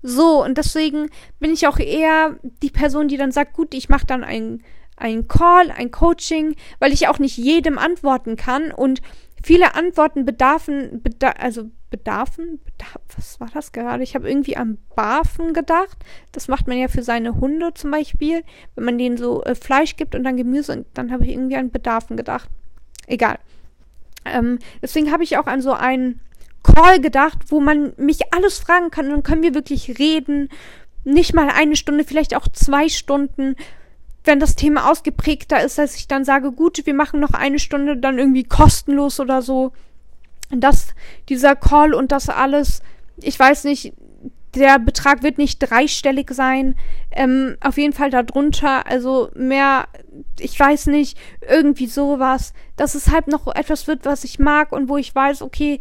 So, 0.01 0.43
und 0.43 0.57
deswegen 0.57 1.09
bin 1.39 1.51
ich 1.51 1.67
auch 1.67 1.77
eher 1.77 2.37
die 2.61 2.69
Person, 2.69 3.07
die 3.07 3.17
dann 3.17 3.31
sagt, 3.31 3.53
gut, 3.53 3.73
ich 3.73 3.89
mach 3.89 4.05
dann 4.05 4.23
ein 4.23 4.63
ein 4.99 5.27
Call, 5.27 5.71
ein 5.71 5.91
Coaching, 5.91 6.55
weil 6.79 6.93
ich 6.93 7.07
auch 7.07 7.19
nicht 7.19 7.37
jedem 7.37 7.77
antworten 7.77 8.35
kann 8.35 8.71
und 8.71 9.01
viele 9.43 9.75
Antworten 9.75 10.25
bedarfen, 10.25 11.01
beda 11.01 11.29
also 11.31 11.69
bedarfen, 11.89 12.59
bedarf, 12.63 13.01
was 13.15 13.39
war 13.39 13.49
das 13.53 13.71
gerade? 13.71 14.03
Ich 14.03 14.15
habe 14.15 14.29
irgendwie 14.29 14.57
an 14.57 14.77
Barfen 14.95 15.53
gedacht. 15.53 15.97
Das 16.31 16.47
macht 16.47 16.67
man 16.67 16.77
ja 16.77 16.87
für 16.87 17.01
seine 17.01 17.39
Hunde 17.39 17.73
zum 17.73 17.91
Beispiel, 17.91 18.43
wenn 18.75 18.83
man 18.83 18.97
denen 18.97 19.17
so 19.17 19.43
äh, 19.43 19.55
Fleisch 19.55 19.95
gibt 19.95 20.13
und 20.13 20.23
dann 20.23 20.37
Gemüse 20.37 20.73
und 20.73 20.87
dann 20.93 21.11
habe 21.11 21.25
ich 21.25 21.31
irgendwie 21.31 21.55
an 21.55 21.71
Bedarfen 21.71 22.15
gedacht. 22.15 22.49
Egal. 23.07 23.39
Ähm, 24.25 24.59
deswegen 24.81 25.11
habe 25.11 25.23
ich 25.23 25.37
auch 25.37 25.47
an 25.47 25.61
so 25.61 25.73
einen 25.73 26.19
Call 26.61 26.99
gedacht, 26.99 27.45
wo 27.47 27.59
man 27.59 27.93
mich 27.97 28.33
alles 28.33 28.59
fragen 28.59 28.91
kann 28.91 29.05
und 29.05 29.11
dann 29.11 29.23
können 29.23 29.43
wir 29.43 29.55
wirklich 29.55 29.97
reden. 29.97 30.49
Nicht 31.05 31.33
mal 31.33 31.49
eine 31.49 31.75
Stunde, 31.75 32.03
vielleicht 32.03 32.35
auch 32.35 32.47
zwei 32.49 32.89
Stunden 32.89 33.55
wenn 34.23 34.39
das 34.39 34.55
Thema 34.55 34.89
ausgeprägter 34.89 35.63
ist, 35.63 35.77
dass 35.77 35.95
ich 35.95 36.07
dann 36.07 36.25
sage, 36.25 36.51
gut, 36.51 36.85
wir 36.85 36.93
machen 36.93 37.19
noch 37.19 37.31
eine 37.31 37.59
Stunde 37.59 37.97
dann 37.97 38.19
irgendwie 38.19 38.43
kostenlos 38.43 39.19
oder 39.19 39.41
so. 39.41 39.71
Dass 40.51 40.89
dieser 41.29 41.55
Call 41.55 41.93
und 41.93 42.11
das 42.11 42.29
alles, 42.29 42.81
ich 43.21 43.37
weiß 43.39 43.63
nicht, 43.65 43.93
der 44.55 44.79
Betrag 44.79 45.21
wird 45.21 45.37
nicht 45.37 45.59
dreistellig 45.59 46.31
sein. 46.31 46.75
Ähm, 47.11 47.55
auf 47.61 47.77
jeden 47.77 47.93
Fall 47.93 48.09
darunter, 48.09 48.87
also 48.87 49.29
mehr, 49.35 49.87
ich 50.39 50.59
weiß 50.59 50.87
nicht, 50.87 51.17
irgendwie 51.47 51.87
sowas. 51.87 52.53
Dass 52.75 52.95
es 52.95 53.11
halt 53.11 53.27
noch 53.27 53.47
etwas 53.47 53.87
wird, 53.87 54.05
was 54.05 54.23
ich 54.23 54.39
mag 54.39 54.71
und 54.71 54.89
wo 54.89 54.97
ich 54.97 55.13
weiß, 55.13 55.43
okay, 55.43 55.79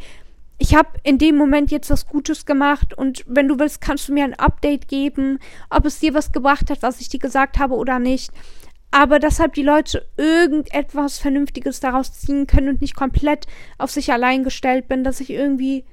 ich 0.59 0.75
habe 0.75 0.89
in 1.05 1.19
dem 1.19 1.37
Moment 1.37 1.71
jetzt 1.71 1.89
was 1.89 2.07
Gutes 2.07 2.45
gemacht 2.45 2.93
und 2.93 3.25
wenn 3.29 3.47
du 3.47 3.59
willst, 3.59 3.81
kannst 3.81 4.09
du 4.09 4.13
mir 4.13 4.25
ein 4.25 4.35
Update 4.35 4.89
geben, 4.89 5.39
ob 5.71 5.87
es 5.87 6.01
dir 6.01 6.15
was 6.15 6.33
gebracht 6.33 6.69
hat, 6.71 6.83
was 6.83 7.01
ich 7.01 7.09
dir 7.09 7.21
gesagt 7.21 7.59
habe 7.59 7.75
oder 7.75 8.01
nicht. 8.01 8.33
Aber 8.91 9.21
deshalb 9.21 9.55
die 9.55 9.63
Leute 9.63 10.09
irgendetwas 10.17 11.19
Vernünftiges 11.19 11.79
daraus 11.79 12.13
ziehen 12.13 12.47
können 12.47 12.71
und 12.71 12.81
nicht 12.81 12.97
komplett 12.97 13.47
auf 13.77 13.91
sich 13.91 14.13
allein 14.13 14.43
gestellt 14.43 14.89
bin, 14.89 15.05
dass 15.05 15.21
ich 15.21 15.31
irgendwie 15.31 15.85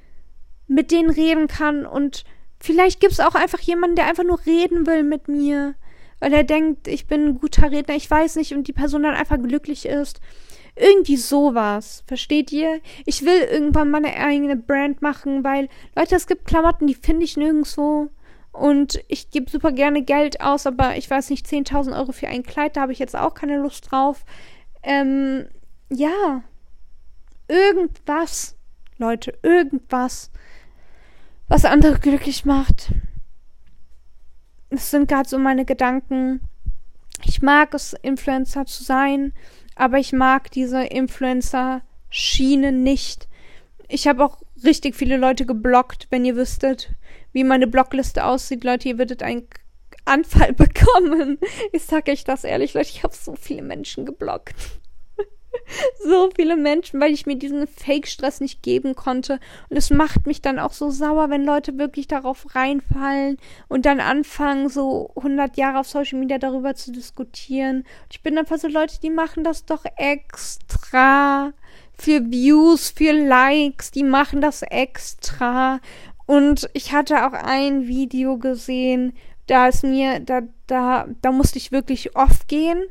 mit 0.66 0.90
denen 0.90 1.10
reden 1.10 1.46
kann 1.46 1.86
und 1.86 2.24
vielleicht 2.58 3.00
gibt 3.00 3.12
es 3.12 3.20
auch 3.20 3.36
einfach 3.36 3.60
jemanden, 3.60 3.96
der 3.96 4.06
einfach 4.06 4.24
nur 4.24 4.44
reden 4.46 4.86
will 4.86 5.04
mit 5.04 5.28
mir, 5.28 5.74
weil 6.18 6.32
er 6.32 6.42
denkt, 6.42 6.88
ich 6.88 7.06
bin 7.06 7.26
ein 7.26 7.38
guter 7.38 7.70
Redner, 7.70 7.94
ich 7.94 8.10
weiß 8.10 8.34
nicht, 8.36 8.52
und 8.52 8.66
die 8.66 8.72
Person 8.72 9.04
dann 9.04 9.14
einfach 9.14 9.38
glücklich 9.40 9.86
ist. 9.86 10.20
Irgendwie 10.76 11.16
sowas. 11.16 12.04
Versteht 12.06 12.52
ihr? 12.52 12.80
Ich 13.06 13.24
will 13.24 13.40
irgendwann 13.50 13.90
mal 13.90 14.04
eine 14.04 14.14
eigene 14.14 14.56
Brand 14.56 15.00
machen, 15.00 15.42
weil, 15.42 15.68
Leute, 15.96 16.14
es 16.14 16.26
gibt 16.26 16.44
Klamotten, 16.46 16.86
die 16.86 16.94
finde 16.94 17.24
ich 17.24 17.38
nirgendwo. 17.38 18.10
Und 18.52 19.00
ich 19.08 19.30
gebe 19.30 19.50
super 19.50 19.72
gerne 19.72 20.02
Geld 20.02 20.40
aus, 20.40 20.66
aber 20.66 20.96
ich 20.96 21.10
weiß 21.10 21.30
nicht, 21.30 21.46
10.000 21.46 21.98
Euro 21.98 22.12
für 22.12 22.28
ein 22.28 22.42
Kleid, 22.42 22.76
da 22.76 22.82
habe 22.82 22.92
ich 22.92 22.98
jetzt 22.98 23.16
auch 23.16 23.34
keine 23.34 23.58
Lust 23.58 23.90
drauf. 23.90 24.24
Ähm, 24.82 25.46
ja. 25.90 26.42
Irgendwas, 27.48 28.56
Leute, 28.98 29.38
irgendwas, 29.42 30.30
was 31.48 31.64
andere 31.64 31.98
glücklich 31.98 32.44
macht. 32.44 32.92
Das 34.68 34.90
sind 34.90 35.08
gerade 35.08 35.28
so 35.28 35.38
meine 35.38 35.64
Gedanken. 35.64 36.40
Ich 37.24 37.40
mag 37.40 37.72
es, 37.72 37.94
Influencer 38.02 38.66
zu 38.66 38.84
sein 38.84 39.32
aber 39.76 39.98
ich 39.98 40.12
mag 40.12 40.50
diese 40.50 40.82
Influencer-Schiene 40.82 42.72
nicht. 42.72 43.28
Ich 43.88 44.08
habe 44.08 44.24
auch 44.24 44.38
richtig 44.64 44.96
viele 44.96 45.16
Leute 45.16 45.46
geblockt, 45.46 46.08
wenn 46.10 46.24
ihr 46.24 46.34
wüsstet, 46.34 46.92
wie 47.32 47.44
meine 47.44 47.68
Blockliste 47.68 48.24
aussieht. 48.24 48.64
Leute, 48.64 48.88
ihr 48.88 48.98
würdet 48.98 49.22
einen 49.22 49.46
Anfall 50.06 50.52
bekommen. 50.54 51.38
Ich 51.72 51.84
sage 51.84 52.10
euch 52.10 52.24
das 52.24 52.42
ehrlich, 52.42 52.74
Leute, 52.74 52.88
ich 52.90 53.04
habe 53.04 53.14
so 53.14 53.36
viele 53.36 53.62
Menschen 53.62 54.06
geblockt. 54.06 54.54
so 56.04 56.30
viele 56.34 56.56
Menschen, 56.56 57.00
weil 57.00 57.12
ich 57.12 57.26
mir 57.26 57.36
diesen 57.36 57.66
Fake-Stress 57.66 58.40
nicht 58.40 58.62
geben 58.62 58.94
konnte. 58.94 59.40
Und 59.68 59.76
es 59.76 59.90
macht 59.90 60.26
mich 60.26 60.42
dann 60.42 60.58
auch 60.58 60.72
so 60.72 60.90
sauer, 60.90 61.30
wenn 61.30 61.44
Leute 61.44 61.78
wirklich 61.78 62.06
darauf 62.06 62.54
reinfallen 62.54 63.38
und 63.68 63.86
dann 63.86 64.00
anfangen, 64.00 64.68
so 64.68 65.10
100 65.16 65.56
Jahre 65.56 65.80
auf 65.80 65.88
Social 65.88 66.18
Media 66.18 66.38
darüber 66.38 66.74
zu 66.74 66.92
diskutieren. 66.92 67.78
Und 67.78 68.12
ich 68.12 68.22
bin 68.22 68.38
einfach 68.38 68.58
so 68.58 68.68
Leute, 68.68 69.00
die 69.00 69.10
machen 69.10 69.44
das 69.44 69.64
doch 69.64 69.84
extra 69.96 71.52
für 71.98 72.30
Views, 72.30 72.90
für 72.90 73.12
Likes, 73.12 73.90
die 73.90 74.04
machen 74.04 74.40
das 74.40 74.62
extra. 74.62 75.80
Und 76.26 76.68
ich 76.72 76.92
hatte 76.92 77.26
auch 77.26 77.32
ein 77.32 77.86
Video 77.86 78.36
gesehen, 78.38 79.14
da 79.46 79.68
ist 79.68 79.84
mir, 79.84 80.20
da, 80.20 80.42
da, 80.66 81.06
da 81.22 81.32
musste 81.32 81.58
ich 81.58 81.72
wirklich 81.72 82.16
oft 82.16 82.48
gehen 82.48 82.82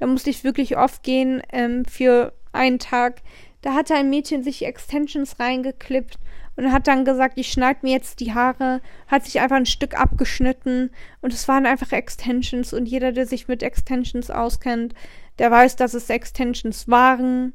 da 0.00 0.06
musste 0.06 0.30
ich 0.30 0.44
wirklich 0.44 0.78
oft 0.78 1.02
gehen 1.02 1.42
ähm, 1.52 1.84
für 1.84 2.32
einen 2.52 2.78
Tag. 2.78 3.20
Da 3.60 3.74
hatte 3.74 3.94
ein 3.94 4.08
Mädchen 4.08 4.42
sich 4.42 4.64
Extensions 4.64 5.38
reingeklippt 5.38 6.18
und 6.56 6.72
hat 6.72 6.88
dann 6.88 7.04
gesagt, 7.04 7.34
ich 7.36 7.52
schneide 7.52 7.80
mir 7.82 7.92
jetzt 7.92 8.20
die 8.20 8.32
Haare, 8.32 8.80
hat 9.08 9.26
sich 9.26 9.40
einfach 9.40 9.56
ein 9.56 9.66
Stück 9.66 10.00
abgeschnitten 10.00 10.90
und 11.20 11.34
es 11.34 11.46
waren 11.48 11.66
einfach 11.66 11.92
Extensions 11.92 12.72
und 12.72 12.86
jeder, 12.86 13.12
der 13.12 13.26
sich 13.26 13.46
mit 13.46 13.62
Extensions 13.62 14.30
auskennt, 14.30 14.94
der 15.38 15.50
weiß, 15.50 15.76
dass 15.76 15.92
es 15.92 16.08
Extensions 16.08 16.88
waren. 16.88 17.52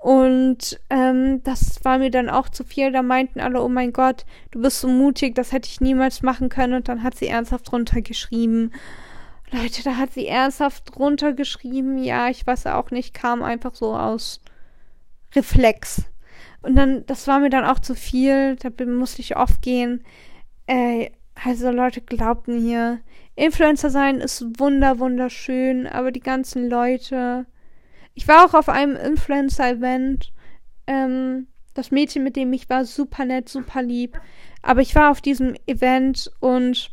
Und 0.00 0.80
ähm, 0.90 1.42
das 1.42 1.84
war 1.84 1.98
mir 1.98 2.12
dann 2.12 2.30
auch 2.30 2.48
zu 2.48 2.62
viel. 2.62 2.92
Da 2.92 3.02
meinten 3.02 3.40
alle, 3.40 3.60
oh 3.60 3.68
mein 3.68 3.92
Gott, 3.92 4.24
du 4.52 4.62
bist 4.62 4.80
so 4.80 4.88
mutig, 4.88 5.34
das 5.34 5.50
hätte 5.50 5.68
ich 5.68 5.80
niemals 5.80 6.22
machen 6.22 6.48
können. 6.48 6.74
Und 6.74 6.88
dann 6.88 7.02
hat 7.02 7.16
sie 7.16 7.26
ernsthaft 7.26 7.70
runtergeschrieben. 7.72 8.72
Leute, 9.52 9.82
da 9.82 9.96
hat 9.96 10.12
sie 10.12 10.26
ernsthaft 10.26 10.96
drunter 10.96 11.32
geschrieben, 11.32 11.98
ja, 11.98 12.28
ich 12.28 12.46
weiß 12.46 12.66
auch 12.66 12.90
nicht, 12.90 13.14
kam 13.14 13.42
einfach 13.42 13.74
so 13.74 13.94
aus 13.96 14.40
Reflex. 15.34 16.04
Und 16.62 16.76
dann, 16.76 17.04
das 17.06 17.26
war 17.26 17.40
mir 17.40 17.50
dann 17.50 17.64
auch 17.64 17.78
zu 17.78 17.94
viel, 17.94 18.56
da 18.56 18.70
musste 18.84 19.22
ich 19.22 19.36
oft 19.36 19.62
gehen. 19.62 20.04
Also 21.42 21.70
Leute, 21.70 22.00
glaubt 22.00 22.48
mir, 22.48 23.00
Influencer 23.34 23.90
sein 23.90 24.16
ist 24.20 24.44
wunder, 24.58 24.98
wunderschön, 24.98 25.86
aber 25.86 26.12
die 26.12 26.20
ganzen 26.20 26.68
Leute. 26.68 27.46
Ich 28.14 28.28
war 28.28 28.44
auch 28.44 28.54
auf 28.54 28.68
einem 28.68 28.96
Influencer-Event. 28.96 30.32
Ähm, 30.86 31.46
das 31.72 31.90
Mädchen, 31.90 32.22
mit 32.22 32.36
dem 32.36 32.52
ich 32.52 32.68
war, 32.68 32.84
super 32.84 33.24
nett, 33.24 33.48
super 33.48 33.82
lieb. 33.82 34.20
Aber 34.60 34.82
ich 34.82 34.94
war 34.94 35.10
auf 35.10 35.22
diesem 35.22 35.54
Event 35.66 36.30
und 36.40 36.90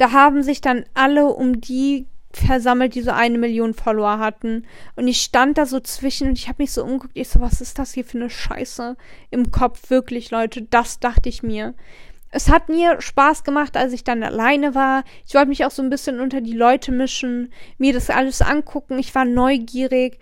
da 0.00 0.12
haben 0.12 0.42
sich 0.42 0.60
dann 0.60 0.84
alle 0.94 1.26
um 1.26 1.60
die 1.60 2.06
versammelt, 2.32 2.94
die 2.94 3.02
so 3.02 3.10
eine 3.10 3.38
Million 3.38 3.74
Follower 3.74 4.18
hatten. 4.18 4.64
Und 4.96 5.08
ich 5.08 5.20
stand 5.20 5.58
da 5.58 5.66
so 5.66 5.80
zwischen 5.80 6.28
und 6.28 6.38
ich 6.38 6.48
habe 6.48 6.62
mich 6.62 6.72
so 6.72 6.84
umgeguckt. 6.84 7.12
Ich 7.14 7.28
so, 7.28 7.40
was 7.40 7.60
ist 7.60 7.78
das 7.78 7.92
hier 7.92 8.04
für 8.04 8.18
eine 8.18 8.30
Scheiße 8.30 8.96
im 9.30 9.50
Kopf? 9.50 9.90
Wirklich, 9.90 10.30
Leute, 10.30 10.62
das 10.62 11.00
dachte 11.00 11.28
ich 11.28 11.42
mir. 11.42 11.74
Es 12.30 12.48
hat 12.48 12.68
mir 12.68 13.00
Spaß 13.00 13.42
gemacht, 13.42 13.76
als 13.76 13.92
ich 13.92 14.04
dann 14.04 14.22
alleine 14.22 14.76
war. 14.76 15.02
Ich 15.26 15.34
wollte 15.34 15.48
mich 15.48 15.64
auch 15.64 15.72
so 15.72 15.82
ein 15.82 15.90
bisschen 15.90 16.20
unter 16.20 16.40
die 16.40 16.52
Leute 16.52 16.92
mischen, 16.92 17.52
mir 17.76 17.92
das 17.92 18.08
alles 18.08 18.40
angucken. 18.40 18.98
Ich 18.98 19.14
war 19.14 19.24
neugierig. 19.24 20.18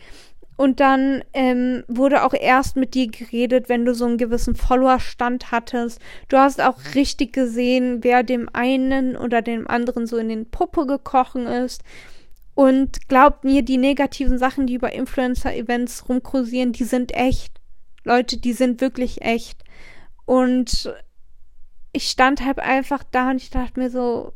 Und 0.58 0.80
dann 0.80 1.22
ähm, 1.34 1.84
wurde 1.86 2.24
auch 2.24 2.34
erst 2.34 2.74
mit 2.74 2.94
dir 2.94 3.06
geredet, 3.06 3.68
wenn 3.68 3.84
du 3.84 3.94
so 3.94 4.06
einen 4.06 4.18
gewissen 4.18 4.56
Followerstand 4.56 5.52
hattest. 5.52 6.00
Du 6.26 6.36
hast 6.36 6.60
auch 6.60 6.80
richtig 6.96 7.32
gesehen, 7.32 8.02
wer 8.02 8.24
dem 8.24 8.48
einen 8.52 9.16
oder 9.16 9.40
dem 9.40 9.68
anderen 9.68 10.08
so 10.08 10.16
in 10.16 10.28
den 10.28 10.50
Puppe 10.50 10.84
gekrochen 10.84 11.46
ist. 11.46 11.84
Und 12.56 13.08
glaubt 13.08 13.44
mir, 13.44 13.62
die 13.62 13.78
negativen 13.78 14.36
Sachen, 14.36 14.66
die 14.66 14.74
über 14.74 14.92
Influencer-Events 14.92 16.08
rumkursieren, 16.08 16.72
die 16.72 16.82
sind 16.82 17.14
echt. 17.14 17.60
Leute, 18.02 18.36
die 18.36 18.52
sind 18.52 18.80
wirklich 18.80 19.22
echt. 19.22 19.62
Und 20.26 20.92
ich 21.92 22.10
stand 22.10 22.44
halt 22.44 22.58
einfach 22.58 23.04
da 23.04 23.30
und 23.30 23.36
ich 23.36 23.50
dachte 23.50 23.78
mir 23.78 23.90
so, 23.90 24.32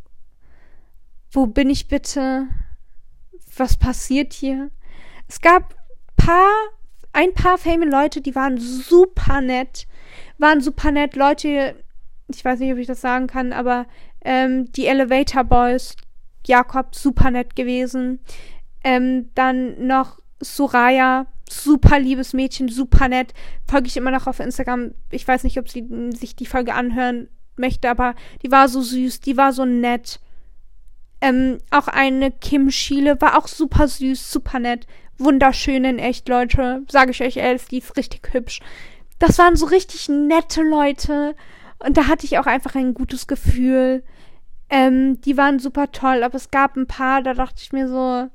wo 1.33 1.49
bin 1.49 1.69
ich 1.69 1.89
bitte? 1.89 2.47
Was 3.57 3.77
passiert 3.77 4.35
hier? 4.35 4.71
Es 5.27 5.41
gab 5.41 5.82
paar, 6.25 6.51
ein 7.13 7.35
paar 7.35 7.59
famous 7.59 7.91
Leute, 7.91 8.21
die 8.21 8.35
waren 8.35 8.59
super 8.59 9.41
nett. 9.41 9.87
Waren 10.39 10.61
super 10.61 10.91
nett. 10.91 11.17
Leute, 11.17 11.77
ich 12.29 12.45
weiß 12.45 12.61
nicht, 12.61 12.73
ob 12.73 12.79
ich 12.79 12.87
das 12.87 13.01
sagen 13.01 13.27
kann, 13.27 13.53
aber 13.53 13.87
ähm, 14.25 14.71
die 14.73 14.87
Elevator 14.87 15.45
Boys, 15.45 15.97
Jakob, 16.47 16.95
super 16.95 17.31
nett 17.31 17.57
gewesen. 17.57 18.21
Ähm, 18.85 19.31
dann 19.35 19.87
noch 19.87 20.19
Soraya, 20.41 21.27
super 21.49 21.99
liebes 21.99 22.33
Mädchen, 22.33 22.69
super 22.69 23.09
nett. 23.09 23.35
Folge 23.69 23.87
ich 23.87 23.97
immer 23.97 24.11
noch 24.11 24.27
auf 24.27 24.41
Instagram. 24.41 24.93
Ich 25.11 25.27
weiß 25.27 25.45
nicht, 25.45 25.59
ob 25.59 25.69
sie 25.69 25.87
sich 26.17 26.35
die 26.35 26.47
Folge 26.47 26.75
anhören 26.75 27.29
möchte, 27.57 27.91
aber 27.91 28.15
die 28.43 28.51
war 28.51 28.69
so 28.69 28.81
süß, 28.81 29.21
die 29.21 29.37
war 29.37 29.53
so 29.53 29.65
nett. 29.65 30.21
Ähm, 31.23 31.59
auch 31.71 31.87
eine 31.87 32.33
Kim 32.33 32.73
Schiele 32.73 33.21
war 33.21 33.39
auch 33.39 33.47
super 33.47 33.87
süß, 33.87 34.33
super 34.33 34.59
nett. 34.59 34.89
Wunderschön 35.19 35.85
in 35.85 36.01
echt, 36.01 36.29
Leute. 36.29 36.83
Sage 36.91 37.13
ich 37.13 37.23
euch 37.23 37.37
ehrlich, 37.37 37.67
die 37.67 37.79
ist 37.79 37.97
richtig 37.97 38.23
hübsch. 38.33 38.61
Das 39.21 39.39
waren 39.39 39.55
so 39.55 39.67
richtig 39.67 40.09
nette 40.09 40.63
Leute. 40.63 41.37
Und 41.79 41.97
da 41.97 42.09
hatte 42.09 42.27
ich 42.27 42.39
auch 42.39 42.47
einfach 42.47 42.75
ein 42.75 42.93
gutes 42.93 43.29
Gefühl. 43.29 44.03
Ähm, 44.69 45.21
die 45.21 45.37
waren 45.37 45.61
super 45.61 45.93
toll, 45.93 46.25
aber 46.25 46.35
es 46.35 46.51
gab 46.51 46.77
ein 46.77 46.89
paar, 46.89 47.23
da 47.23 47.35
dachte 47.35 47.63
ich 47.63 47.73
mir 47.73 47.89
so, 47.89 48.29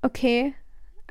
okay. 0.00 0.54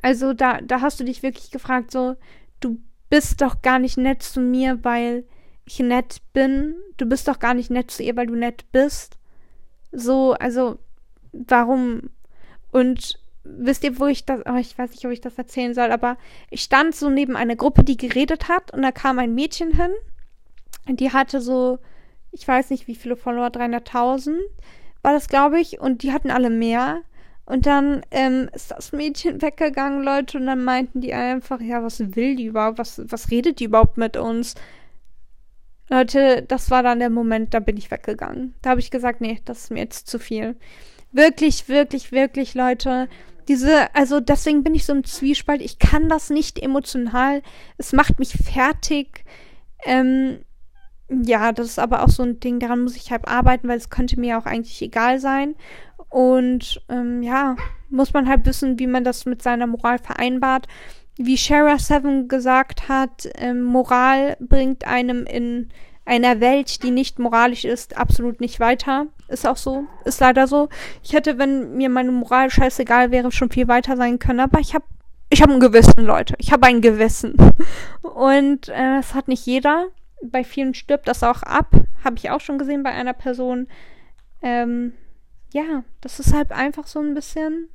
Also 0.02 0.32
da, 0.32 0.60
da 0.60 0.80
hast 0.80 0.98
du 0.98 1.04
dich 1.04 1.22
wirklich 1.22 1.52
gefragt, 1.52 1.92
so, 1.92 2.16
du 2.58 2.80
bist 3.08 3.40
doch 3.40 3.62
gar 3.62 3.78
nicht 3.78 3.98
nett 3.98 4.24
zu 4.24 4.40
mir, 4.40 4.82
weil 4.82 5.26
ich 5.64 5.78
nett 5.78 6.22
bin. 6.32 6.74
Du 6.96 7.06
bist 7.06 7.28
doch 7.28 7.38
gar 7.38 7.54
nicht 7.54 7.70
nett 7.70 7.92
zu 7.92 8.02
ihr, 8.02 8.16
weil 8.16 8.26
du 8.26 8.34
nett 8.34 8.64
bist. 8.72 9.16
So, 9.92 10.32
also, 10.34 10.78
warum? 11.32 12.10
Und 12.72 13.18
wisst 13.44 13.84
ihr, 13.84 13.98
wo 13.98 14.06
ich 14.06 14.24
das, 14.24 14.40
oh, 14.46 14.56
ich 14.56 14.76
weiß 14.76 14.90
nicht, 14.90 15.04
ob 15.04 15.12
ich 15.12 15.20
das 15.20 15.38
erzählen 15.38 15.74
soll, 15.74 15.92
aber 15.92 16.16
ich 16.50 16.62
stand 16.62 16.94
so 16.94 17.10
neben 17.10 17.36
einer 17.36 17.56
Gruppe, 17.56 17.84
die 17.84 17.96
geredet 17.96 18.48
hat 18.48 18.72
und 18.72 18.82
da 18.82 18.92
kam 18.92 19.18
ein 19.18 19.34
Mädchen 19.34 19.72
hin 19.72 19.92
die 20.88 21.12
hatte 21.12 21.40
so 21.40 21.80
ich 22.38 22.46
weiß 22.46 22.70
nicht, 22.70 22.86
wie 22.86 22.94
viele 22.94 23.16
Follower, 23.16 23.46
300.000 23.46 24.36
war 25.02 25.12
das, 25.12 25.28
glaube 25.28 25.60
ich, 25.60 25.80
und 25.80 26.02
die 26.02 26.12
hatten 26.12 26.30
alle 26.30 26.50
mehr. 26.50 27.02
Und 27.46 27.66
dann 27.66 28.02
ähm, 28.10 28.50
ist 28.52 28.72
das 28.72 28.92
Mädchen 28.92 29.40
weggegangen, 29.42 30.02
Leute, 30.02 30.38
und 30.38 30.46
dann 30.46 30.64
meinten 30.64 31.00
die 31.00 31.14
einfach, 31.14 31.60
ja, 31.60 31.82
was 31.82 32.00
will 32.14 32.36
die 32.36 32.46
überhaupt? 32.46 32.78
Was, 32.78 33.00
was 33.06 33.30
redet 33.30 33.60
die 33.60 33.64
überhaupt 33.64 33.96
mit 33.96 34.16
uns? 34.16 34.54
Leute, 35.88 36.42
das 36.42 36.70
war 36.70 36.82
dann 36.82 36.98
der 36.98 37.10
Moment, 37.10 37.54
da 37.54 37.60
bin 37.60 37.76
ich 37.76 37.90
weggegangen. 37.90 38.54
Da 38.62 38.70
habe 38.70 38.80
ich 38.80 38.90
gesagt, 38.90 39.20
nee, 39.20 39.40
das 39.44 39.64
ist 39.64 39.70
mir 39.70 39.80
jetzt 39.80 40.08
zu 40.08 40.18
viel. 40.18 40.56
Wirklich, 41.12 41.68
wirklich, 41.68 42.12
wirklich, 42.12 42.54
Leute. 42.54 43.08
Diese, 43.48 43.94
also 43.94 44.18
deswegen 44.18 44.64
bin 44.64 44.74
ich 44.74 44.84
so 44.84 44.92
im 44.92 45.04
Zwiespalt. 45.04 45.62
Ich 45.62 45.78
kann 45.78 46.08
das 46.08 46.30
nicht 46.30 46.58
emotional. 46.58 47.42
Es 47.78 47.92
macht 47.92 48.18
mich 48.18 48.32
fertig. 48.32 49.24
Ähm, 49.84 50.40
ja, 51.08 51.52
das 51.52 51.68
ist 51.68 51.78
aber 51.78 52.02
auch 52.02 52.08
so 52.08 52.24
ein 52.24 52.40
Ding, 52.40 52.58
daran 52.58 52.82
muss 52.82 52.96
ich 52.96 53.12
halt 53.12 53.28
arbeiten, 53.28 53.68
weil 53.68 53.78
es 53.78 53.90
könnte 53.90 54.18
mir 54.18 54.38
auch 54.38 54.46
eigentlich 54.46 54.82
egal 54.82 55.20
sein. 55.20 55.54
Und 56.08 56.82
ähm, 56.88 57.22
ja, 57.22 57.56
muss 57.88 58.12
man 58.12 58.28
halt 58.28 58.44
wissen, 58.46 58.78
wie 58.78 58.86
man 58.86 59.04
das 59.04 59.26
mit 59.26 59.42
seiner 59.42 59.66
Moral 59.66 59.98
vereinbart. 59.98 60.66
Wie 61.16 61.38
Shara 61.38 61.78
Seven 61.78 62.28
gesagt 62.28 62.88
hat, 62.88 63.28
ähm, 63.36 63.62
Moral 63.62 64.36
bringt 64.40 64.86
einem 64.86 65.24
in 65.24 65.70
einer 66.04 66.40
Welt, 66.40 66.82
die 66.82 66.90
nicht 66.90 67.18
moralisch 67.18 67.64
ist, 67.64 67.96
absolut 67.96 68.40
nicht 68.40 68.60
weiter. 68.60 69.06
Ist 69.28 69.46
auch 69.46 69.56
so, 69.56 69.86
ist 70.04 70.20
leider 70.20 70.46
so. 70.46 70.68
Ich 71.02 71.14
hätte, 71.14 71.38
wenn 71.38 71.76
mir 71.76 71.88
meine 71.88 72.12
Moral 72.12 72.50
scheißegal 72.50 73.10
wäre, 73.10 73.32
schon 73.32 73.50
viel 73.50 73.66
weiter 73.66 73.96
sein 73.96 74.18
können, 74.18 74.40
aber 74.40 74.60
ich 74.60 74.74
habe 74.74 74.84
ich 75.28 75.42
habe 75.42 75.52
ein 75.52 75.60
Gewissen, 75.60 76.04
Leute. 76.04 76.36
Ich 76.38 76.52
habe 76.52 76.68
ein 76.68 76.80
Gewissen. 76.80 77.34
Und 78.02 78.68
äh, 78.68 78.96
das 78.96 79.14
hat 79.14 79.26
nicht 79.26 79.44
jeder 79.44 79.88
bei 80.22 80.44
vielen 80.44 80.74
stirbt 80.74 81.08
das 81.08 81.22
auch 81.22 81.42
ab. 81.42 81.74
Habe 82.04 82.16
ich 82.16 82.30
auch 82.30 82.40
schon 82.40 82.58
gesehen 82.58 82.82
bei 82.82 82.90
einer 82.90 83.12
Person. 83.12 83.68
Ähm, 84.42 84.92
ja, 85.52 85.84
das 86.00 86.20
ist 86.20 86.34
halt 86.34 86.52
einfach 86.52 86.86
so 86.86 87.00
ein 87.00 87.14
bisschen. 87.14 87.68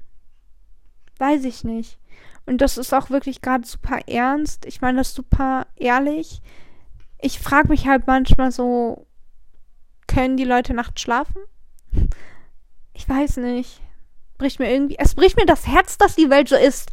Weiß 1.17 1.45
ich 1.45 1.63
nicht. 1.63 1.97
Und 2.51 2.57
das 2.57 2.77
ist 2.77 2.93
auch 2.93 3.09
wirklich 3.09 3.41
gerade 3.41 3.65
super 3.65 3.99
ernst. 4.07 4.65
Ich 4.65 4.81
meine 4.81 4.97
das 4.97 5.13
super 5.13 5.67
ehrlich. 5.77 6.41
Ich 7.21 7.39
frage 7.39 7.69
mich 7.69 7.87
halt 7.87 8.07
manchmal 8.07 8.51
so, 8.51 9.07
können 10.05 10.35
die 10.35 10.43
Leute 10.43 10.73
nachts 10.73 11.01
schlafen? 11.01 11.41
Ich 12.93 13.07
weiß 13.07 13.37
nicht. 13.37 13.79
Bricht 14.37 14.59
mir 14.59 14.69
irgendwie. 14.69 14.97
Es 14.99 15.15
bricht 15.15 15.37
mir 15.37 15.45
das 15.45 15.65
Herz, 15.65 15.97
dass 15.97 16.17
die 16.17 16.29
Welt 16.29 16.49
so 16.49 16.57
ist. 16.57 16.91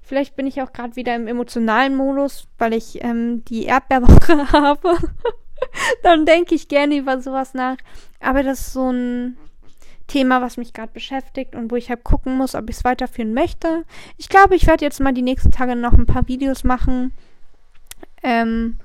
Vielleicht 0.00 0.36
bin 0.36 0.46
ich 0.46 0.62
auch 0.62 0.72
gerade 0.72 0.94
wieder 0.94 1.14
im 1.14 1.26
emotionalen 1.26 1.96
Modus, 1.96 2.46
weil 2.56 2.72
ich 2.72 3.02
ähm, 3.02 3.44
die 3.46 3.64
Erdbeerwoche 3.64 4.52
habe. 4.52 4.96
Dann 6.04 6.24
denke 6.24 6.54
ich 6.54 6.68
gerne 6.68 6.96
über 6.96 7.20
sowas 7.20 7.52
nach. 7.52 7.76
Aber 8.20 8.44
das 8.44 8.60
ist 8.60 8.72
so 8.72 8.90
ein 8.90 9.36
Thema, 10.10 10.42
was 10.42 10.56
mich 10.56 10.72
gerade 10.72 10.92
beschäftigt 10.92 11.54
und 11.54 11.70
wo 11.70 11.76
ich 11.76 11.88
halt 11.88 12.02
gucken 12.02 12.36
muss, 12.36 12.56
ob 12.56 12.68
ich 12.68 12.76
es 12.76 12.84
weiterführen 12.84 13.32
möchte. 13.32 13.84
Ich 14.18 14.28
glaube, 14.28 14.56
ich 14.56 14.66
werde 14.66 14.84
jetzt 14.84 15.00
mal 15.00 15.12
die 15.12 15.22
nächsten 15.22 15.52
Tage 15.52 15.76
noch 15.76 15.92
ein 15.92 16.06
paar 16.06 16.26
Videos 16.26 16.64
machen. 16.64 17.12
Ähm, 18.22 18.78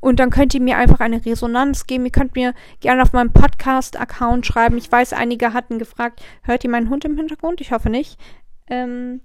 und 0.00 0.18
dann 0.18 0.30
könnt 0.30 0.52
ihr 0.54 0.60
mir 0.60 0.76
einfach 0.78 0.98
eine 0.98 1.24
Resonanz 1.24 1.86
geben. 1.86 2.04
Ihr 2.04 2.10
könnt 2.10 2.34
mir 2.34 2.54
gerne 2.80 3.02
auf 3.02 3.12
meinem 3.12 3.32
Podcast-Account 3.32 4.44
schreiben. 4.44 4.76
Ich 4.76 4.90
weiß, 4.90 5.12
einige 5.12 5.52
hatten 5.52 5.78
gefragt, 5.78 6.20
hört 6.42 6.64
ihr 6.64 6.70
meinen 6.70 6.90
Hund 6.90 7.04
im 7.04 7.16
Hintergrund? 7.16 7.60
Ich 7.60 7.70
hoffe 7.70 7.88
nicht. 7.88 8.18
Ähm, 8.66 9.20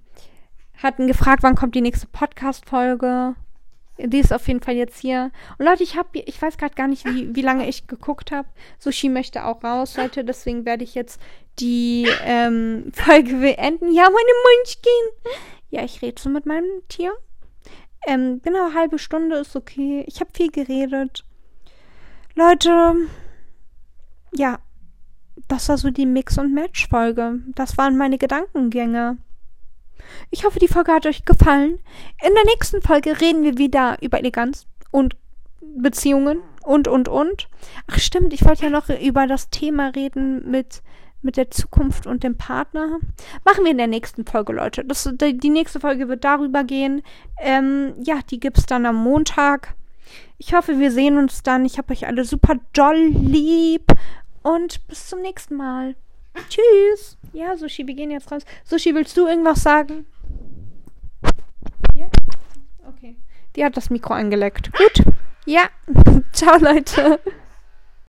hatten 0.80 1.08
gefragt, 1.08 1.42
wann 1.42 1.56
kommt 1.56 1.74
die 1.74 1.80
nächste 1.80 2.06
Podcast-Folge. 2.06 3.34
Die 3.98 4.18
ist 4.18 4.32
auf 4.32 4.46
jeden 4.46 4.60
Fall 4.60 4.76
jetzt 4.76 5.00
hier. 5.00 5.32
Und 5.58 5.66
Leute, 5.66 5.82
ich 5.82 5.96
habe, 5.96 6.08
ich 6.18 6.40
weiß 6.40 6.56
gerade 6.56 6.74
gar 6.74 6.86
nicht, 6.86 7.04
wie, 7.04 7.34
wie 7.34 7.42
lange 7.42 7.68
ich 7.68 7.88
geguckt 7.88 8.30
habe. 8.30 8.48
Sushi 8.78 9.08
möchte 9.08 9.44
auch 9.44 9.64
raus, 9.64 9.96
Leute. 9.96 10.24
Deswegen 10.24 10.64
werde 10.64 10.84
ich 10.84 10.94
jetzt 10.94 11.20
die 11.58 12.08
ähm, 12.24 12.90
Folge 12.94 13.34
beenden. 13.34 13.92
Ja, 13.92 14.04
meine 14.04 14.14
Munchkin. 14.56 15.40
Ja, 15.70 15.84
ich 15.84 16.00
rede 16.00 16.20
so 16.20 16.30
mit 16.30 16.46
meinem 16.46 16.82
Tier. 16.88 17.12
Ähm, 18.06 18.40
genau, 18.42 18.72
halbe 18.72 18.98
Stunde 18.98 19.36
ist 19.36 19.56
okay. 19.56 20.04
Ich 20.06 20.20
habe 20.20 20.30
viel 20.32 20.50
geredet. 20.50 21.24
Leute, 22.34 22.94
ja, 24.32 24.60
das 25.48 25.68
war 25.68 25.76
so 25.76 25.90
die 25.90 26.06
Mix- 26.06 26.38
und 26.38 26.54
Match-Folge. 26.54 27.40
Das 27.54 27.76
waren 27.76 27.96
meine 27.96 28.18
Gedankengänge. 28.18 29.18
Ich 30.30 30.44
hoffe, 30.44 30.58
die 30.58 30.68
Folge 30.68 30.92
hat 30.92 31.06
euch 31.06 31.24
gefallen. 31.24 31.78
In 32.26 32.34
der 32.34 32.44
nächsten 32.44 32.82
Folge 32.82 33.20
reden 33.20 33.42
wir 33.42 33.58
wieder 33.58 33.96
über 34.00 34.18
Eleganz 34.18 34.66
und 34.90 35.16
Beziehungen 35.60 36.40
und, 36.64 36.88
und, 36.88 37.08
und. 37.08 37.48
Ach 37.90 37.98
stimmt, 37.98 38.32
ich 38.32 38.44
wollte 38.44 38.64
ja 38.64 38.70
noch 38.70 38.88
über 38.88 39.26
das 39.26 39.50
Thema 39.50 39.88
reden 39.88 40.50
mit, 40.50 40.82
mit 41.22 41.36
der 41.36 41.50
Zukunft 41.50 42.06
und 42.06 42.22
dem 42.24 42.36
Partner. 42.36 42.98
Machen 43.44 43.64
wir 43.64 43.70
in 43.70 43.78
der 43.78 43.86
nächsten 43.86 44.24
Folge, 44.24 44.52
Leute. 44.52 44.84
Das, 44.84 45.08
die 45.18 45.50
nächste 45.50 45.80
Folge 45.80 46.08
wird 46.08 46.24
darüber 46.24 46.64
gehen. 46.64 47.02
Ähm, 47.40 47.94
ja, 48.02 48.20
die 48.30 48.40
gibt's 48.40 48.66
dann 48.66 48.86
am 48.86 48.96
Montag. 48.96 49.74
Ich 50.38 50.54
hoffe, 50.54 50.78
wir 50.78 50.92
sehen 50.92 51.18
uns 51.18 51.42
dann. 51.42 51.64
Ich 51.64 51.78
habe 51.78 51.92
euch 51.92 52.06
alle 52.06 52.24
super 52.24 52.56
doll 52.72 53.08
lieb. 53.08 53.92
Und 54.42 54.86
bis 54.86 55.08
zum 55.08 55.20
nächsten 55.20 55.56
Mal. 55.56 55.96
Tschüss. 56.48 57.16
Ja, 57.32 57.56
Sushi, 57.56 57.86
wir 57.86 57.94
gehen 57.94 58.10
jetzt 58.10 58.30
raus. 58.30 58.42
Sushi, 58.64 58.94
willst 58.94 59.16
du 59.16 59.26
irgendwas 59.26 59.62
sagen? 59.62 60.06
Ja? 61.94 62.06
Okay. 62.86 63.16
Die 63.56 63.64
hat 63.64 63.76
das 63.76 63.90
Mikro 63.90 64.14
angeleckt. 64.14 64.72
Gut. 64.72 65.04
Ja. 65.44 65.62
Ciao, 66.32 66.58
Leute. 66.58 67.20